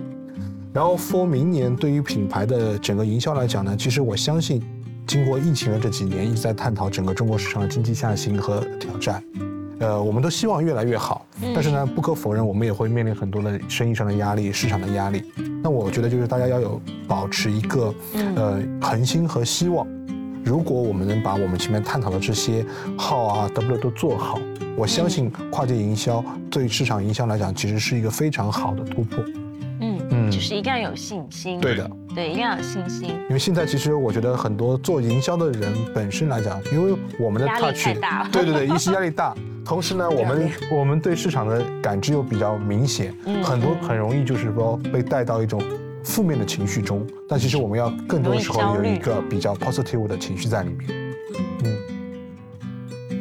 [0.75, 4.61] 然后 for 明年对于品牌的整个营销来讲呢，其实我相信，
[5.07, 9.23] 经过疫情的这几年，一直在探讨整个中国市场的经济下行和挑战。
[9.81, 11.25] 呃，我们都希望越来越好，
[11.55, 15.25] 但是呢，不可否认，我们也会面临很多的生意上的压力、市场的压力。
[15.63, 17.95] 那我觉得就是大家要有保持一个
[18.35, 19.87] 呃恒心和希望。
[20.45, 22.65] 如果我们能把我们前面探讨的这些
[22.97, 24.41] 号啊、W 都做好，
[24.77, 29.23] 我相信跨界营销对市场营销来讲，其实是一个非常好的突破。
[29.81, 31.61] 嗯嗯就是一定要有信心。
[31.61, 33.11] 对的，对，一定要有信心。
[33.29, 39.35] 因为现在其实我觉得很多做营销的人本身来讲，因为我们的压力 touch，太大了对对对，一是压力大，
[39.69, 45.63] 同时呢，我们我们对市场的感知又比较明显，嗯很多很容易就是说被带到一种
[46.03, 47.07] 负面的情绪中。
[47.29, 50.89] 但其实我们要更多的时候有一个比较 positive 的情绪在里面。
[51.65, 51.79] 嗯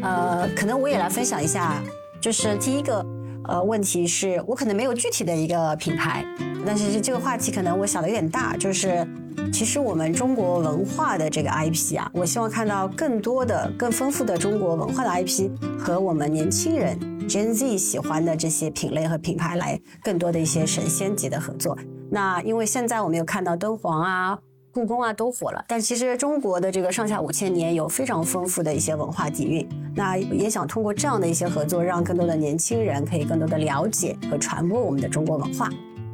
[0.01, 1.83] 呃，可能我也来分享一下，
[2.21, 3.05] 就是第一个
[3.43, 6.23] 呃问题是我可能没有具体的一个品牌，
[6.65, 9.05] 但是这个话题可能我想的有点大，就是
[9.51, 21.77] 其实我们中国文化的这个 IP 啊，我希望看到更多的、更丰富的中国文化的 IP 和我们年轻人 Gen Z 喜欢的这些品类和品牌来更多的一些神仙级的合作。
[22.09, 24.39] 那因为现在我们有看到敦煌啊。
[24.73, 29.67] 故宫啊都火了，但其实中国的这个上下五千年有非常丰富的一些文化底蕴。
[29.95, 35.67] 那也想通过这样的一些合作，让更多的年轻人可以更多的了解和传播我们的中国文化。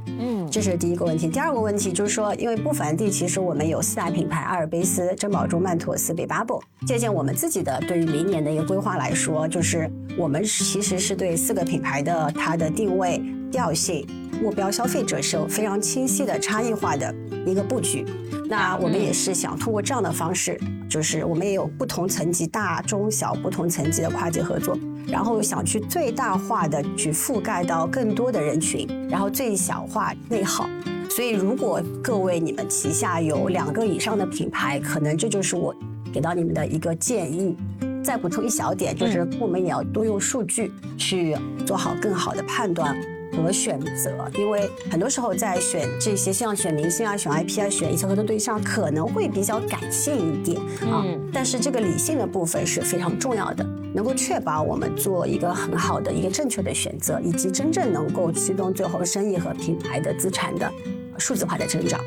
[0.06, 1.28] 嗯，这是第一个问题。
[1.28, 6.62] 第二个问题就是说，因为不凡地其实我们有四大品牌：阿尔卑斯、珍宝珠、曼妥思、北巴布。
[6.86, 13.22] 借鉴我们自己的对于明年的一个规划来说，就是我们其实是对四个品牌的它的定位、
[13.54, 14.04] 调性、
[14.42, 17.14] 目标消费者是有非常清晰的差异化的
[17.46, 18.04] 一个布局。
[18.50, 24.76] 那我们也是想通过这样的方式，就是我们也有不同层级大、中小不同层级的跨界合作，
[25.08, 30.68] 然后想去最大化的去覆盖到更多的人群，然后最小化内耗。
[31.12, 35.76] 所以，如果各位你们旗下有两个以上的品牌，可能这就是我
[36.12, 37.56] 给到你们的一个建议。
[38.04, 42.94] 再补充一小点，就是我们也要多用数据去做好更好的判断
[43.34, 50.58] 和选择，因为很多时候在选这些像选明星啊、选 IP 啊、选一些合作对象，可能会比较感性一点
[50.90, 51.04] 啊。
[51.06, 51.20] 嗯。
[51.34, 60.72] 但是这个理性的部分是非常重要的，能够确保我们做一个很好的一个正确的选择，以及真正能够驱动最后生意和品牌的资产的
[61.18, 62.00] 数字化的增长。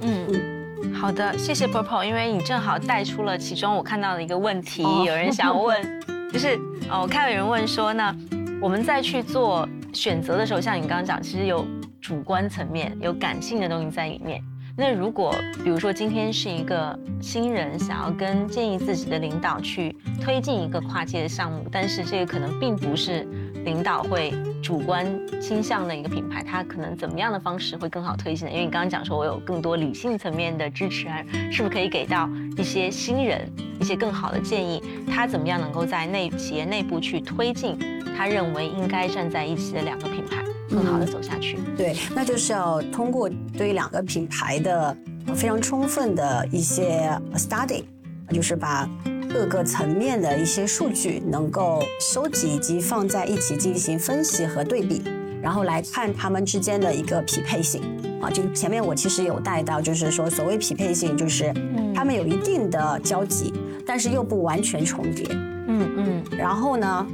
[0.00, 0.26] 嗯。
[0.28, 5.04] 嗯，好的，谢谢 Purple，因为你正好带出了其中我看到的一个问题，哦。
[5.06, 5.80] 有人想问，
[6.32, 6.56] 就是
[6.90, 8.16] 哦，我看到有人问说呢，
[8.60, 11.66] 我们在去做选择的时候，像你刚刚讲，其实有
[12.00, 14.42] 主观层面、有感性的东西在里面。
[14.76, 23.26] 那如果比如说今天是一个新人，想要跟建议自己的领导去推进一个跨界的项目，但是这个可能并不是
[23.64, 25.06] 领导会主观
[25.40, 28.52] 倾向的一个品牌，它可能怎么样的方式会更好推进呢？
[28.52, 33.46] 因为你刚刚讲说我有更多理性层面的支持啊，是不是可以给到一些新人
[33.78, 34.82] 一些更好的建议？
[35.06, 37.78] 他怎么样能够在内企业内部去推进
[38.16, 41.58] 他认为应该站在一起的两个品牌，更好的走下去？
[41.76, 44.96] 对，那就是要通过对于两个品牌的
[45.34, 47.84] 非常充分的一些 study，
[48.30, 48.88] 就是把
[49.32, 55.02] 各个层面的一些数据能够收集以及放在一起进行分析和对比，
[55.40, 57.82] 然后来看它们之间的一个匹配性。
[58.20, 61.52] 啊，就前面我其实有带到，就是说所谓匹配性，就是
[61.92, 63.52] 它们有一定的交集，
[63.84, 65.26] 但是又不完全重叠。
[65.66, 67.06] 嗯嗯然后呢，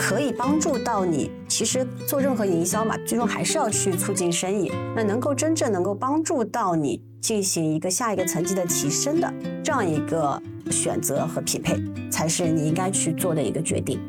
[0.00, 1.30] 可以帮助到你。
[1.46, 4.72] 其实做任何营销嘛，最终还是要去促进生意。
[4.96, 9.30] 那能够真正能够帮助到你进行一个下一个层级的提升的
[9.62, 10.40] 这样一个
[10.70, 11.76] 选择和匹配，
[12.10, 14.00] 才是你应该去做的一个决定。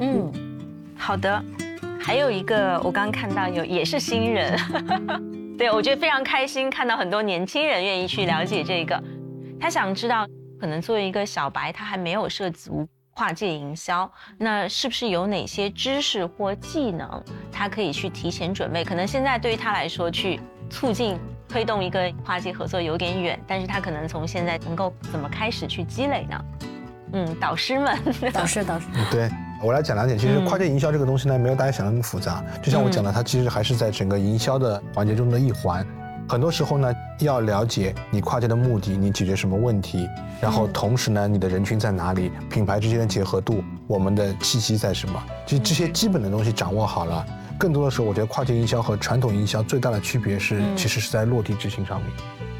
[0.00, 0.32] 嗯，
[0.96, 1.40] 好的。
[2.00, 4.58] 还有一个，我刚刚看到有也是新人，
[5.56, 9.00] 对我觉得非常开心，看到很多年轻人愿意去了解这个。
[9.60, 10.26] 他想知道，
[10.60, 14.08] 可能作为一个小白，他还没有涉足跨界营销，
[14.38, 18.84] 那是不是有哪些知识或技能，他可以去提前准备？
[18.84, 20.38] 可能现在对于他来说，去
[20.70, 26.44] 促进推动一个跨界合作有点远，但是他可能从现在能够怎么开始去积累呢？
[27.14, 27.98] 嗯，导师们，
[28.32, 29.28] 导师，导师，对
[29.64, 32.44] 我来讲两点，其实嗯跨界营销这个东西呢，没有大家想的那么复杂。
[32.62, 35.84] 就像我讲的，它其实还是在整个营销的环节中的一环。
[36.28, 40.06] 很多时候呢，要了解你跨界的目的，你解决什么问题，
[40.42, 47.24] 然后同时呢，你的人群在哪里，品牌之间的结合度，我们的气息在什么，其实这些基本的东西掌握好了。
[47.58, 52.10] 更多的时候，我觉得跨界营销和传统营销最大的区别是，嗯其实是在落地执行上面。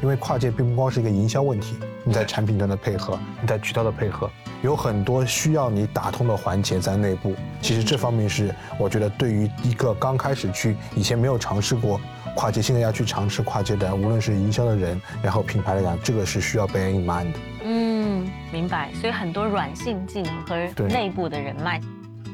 [0.01, 4.29] 因为跨界并不光是一个营销问题，你在产品端的配合，你在渠道的配合，
[4.63, 7.35] 有很多需要你打通的环节在内部。
[7.61, 11.99] 其实这方面是我觉得对于一个刚开始去以前没有尝试过
[12.35, 17.39] 跨界，现在要去尝试跨界的，无论是营销的人，然后品牌来讲，这个是需要 bear in mind 的。
[17.63, 18.89] 嗯，明白。
[18.93, 20.55] 所以很多软性技能和
[20.87, 21.79] 内部的人脉，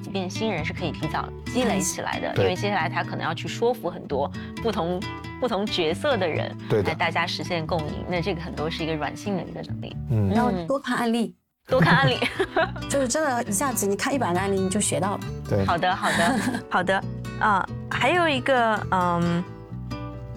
[0.04, 4.32] 即便新人是可以提早积累起来的，因为接下来他可能要去说服很多
[4.62, 5.02] 不同
[5.40, 8.06] 不同角色的人，对的来大家实现共赢。
[8.08, 11.36] 那这个很多是一个软性的一个能力，嗯，然后多看案例，
[11.68, 12.18] 多看案例。
[12.90, 15.20] 就是真的，一下子你看一百个案例你就学到了。
[15.50, 15.66] 对。
[15.66, 16.40] 好的，好的，
[16.70, 17.04] 好的。
[17.38, 19.44] 啊、还有一个，嗯，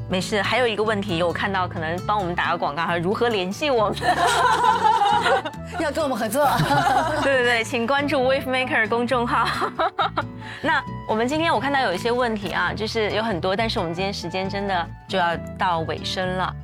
[0.08, 3.98] 没事，还有一个问题，我看到可能帮我们打个广告哈，如何联系我们？
[5.78, 6.48] 要跟我们合作。
[7.22, 9.46] 对对对，请关注 Wave Maker 公众号。
[10.62, 16.54] 那我们今天我看到有一些问题啊，就是有很多，但是我们今天时间真的就要到尾声了。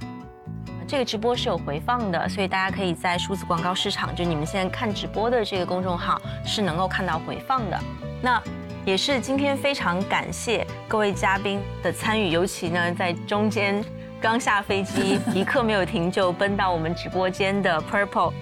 [0.89, 7.79] 这个直播是有回放的，所以大家可以在数字广告市场，就你们现在看直播的这个公众号是能够看到回放的。
[8.23, 8.43] 那
[8.85, 13.83] 也是今天非常感谢各位嘉宾的参与，尤其呢在中间
[14.21, 18.33] 刚下飞机一刻没有停就奔到我们直播间的 Purple，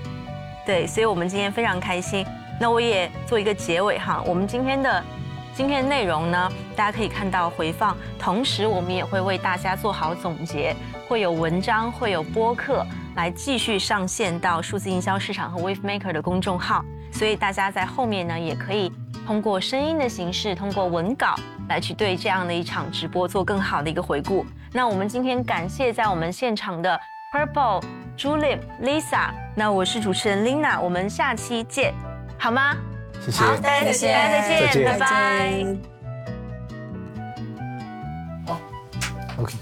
[0.66, 2.26] 对，所以我们今天非常开心。
[2.61, 5.05] 那我也做一个结尾哈，我们今天的
[5.55, 10.74] 今天的内容呢，大家可以看到回放，同时我们也会为大家做好总结，
[11.09, 12.84] 会有文章，会有播客
[13.14, 18.93] 来继续上线到数字营销市场和 Wave Maker 的公众号，所以大家在后面呢也可以。
[19.25, 21.37] 通过声音的形式，通过文稿
[21.69, 24.45] 来去对这样的一场直播做更好的一个回顾。
[24.73, 27.01] 那我们今天感谢在我们现场的
[27.33, 27.85] Purple、
[28.19, 31.95] Julie、Lisa，那我是主持人 Lina，我们下期见，
[32.37, 32.75] 好吗？
[33.25, 35.65] 谢谢，大家再见，再见，拜拜。
[39.39, 39.55] OK。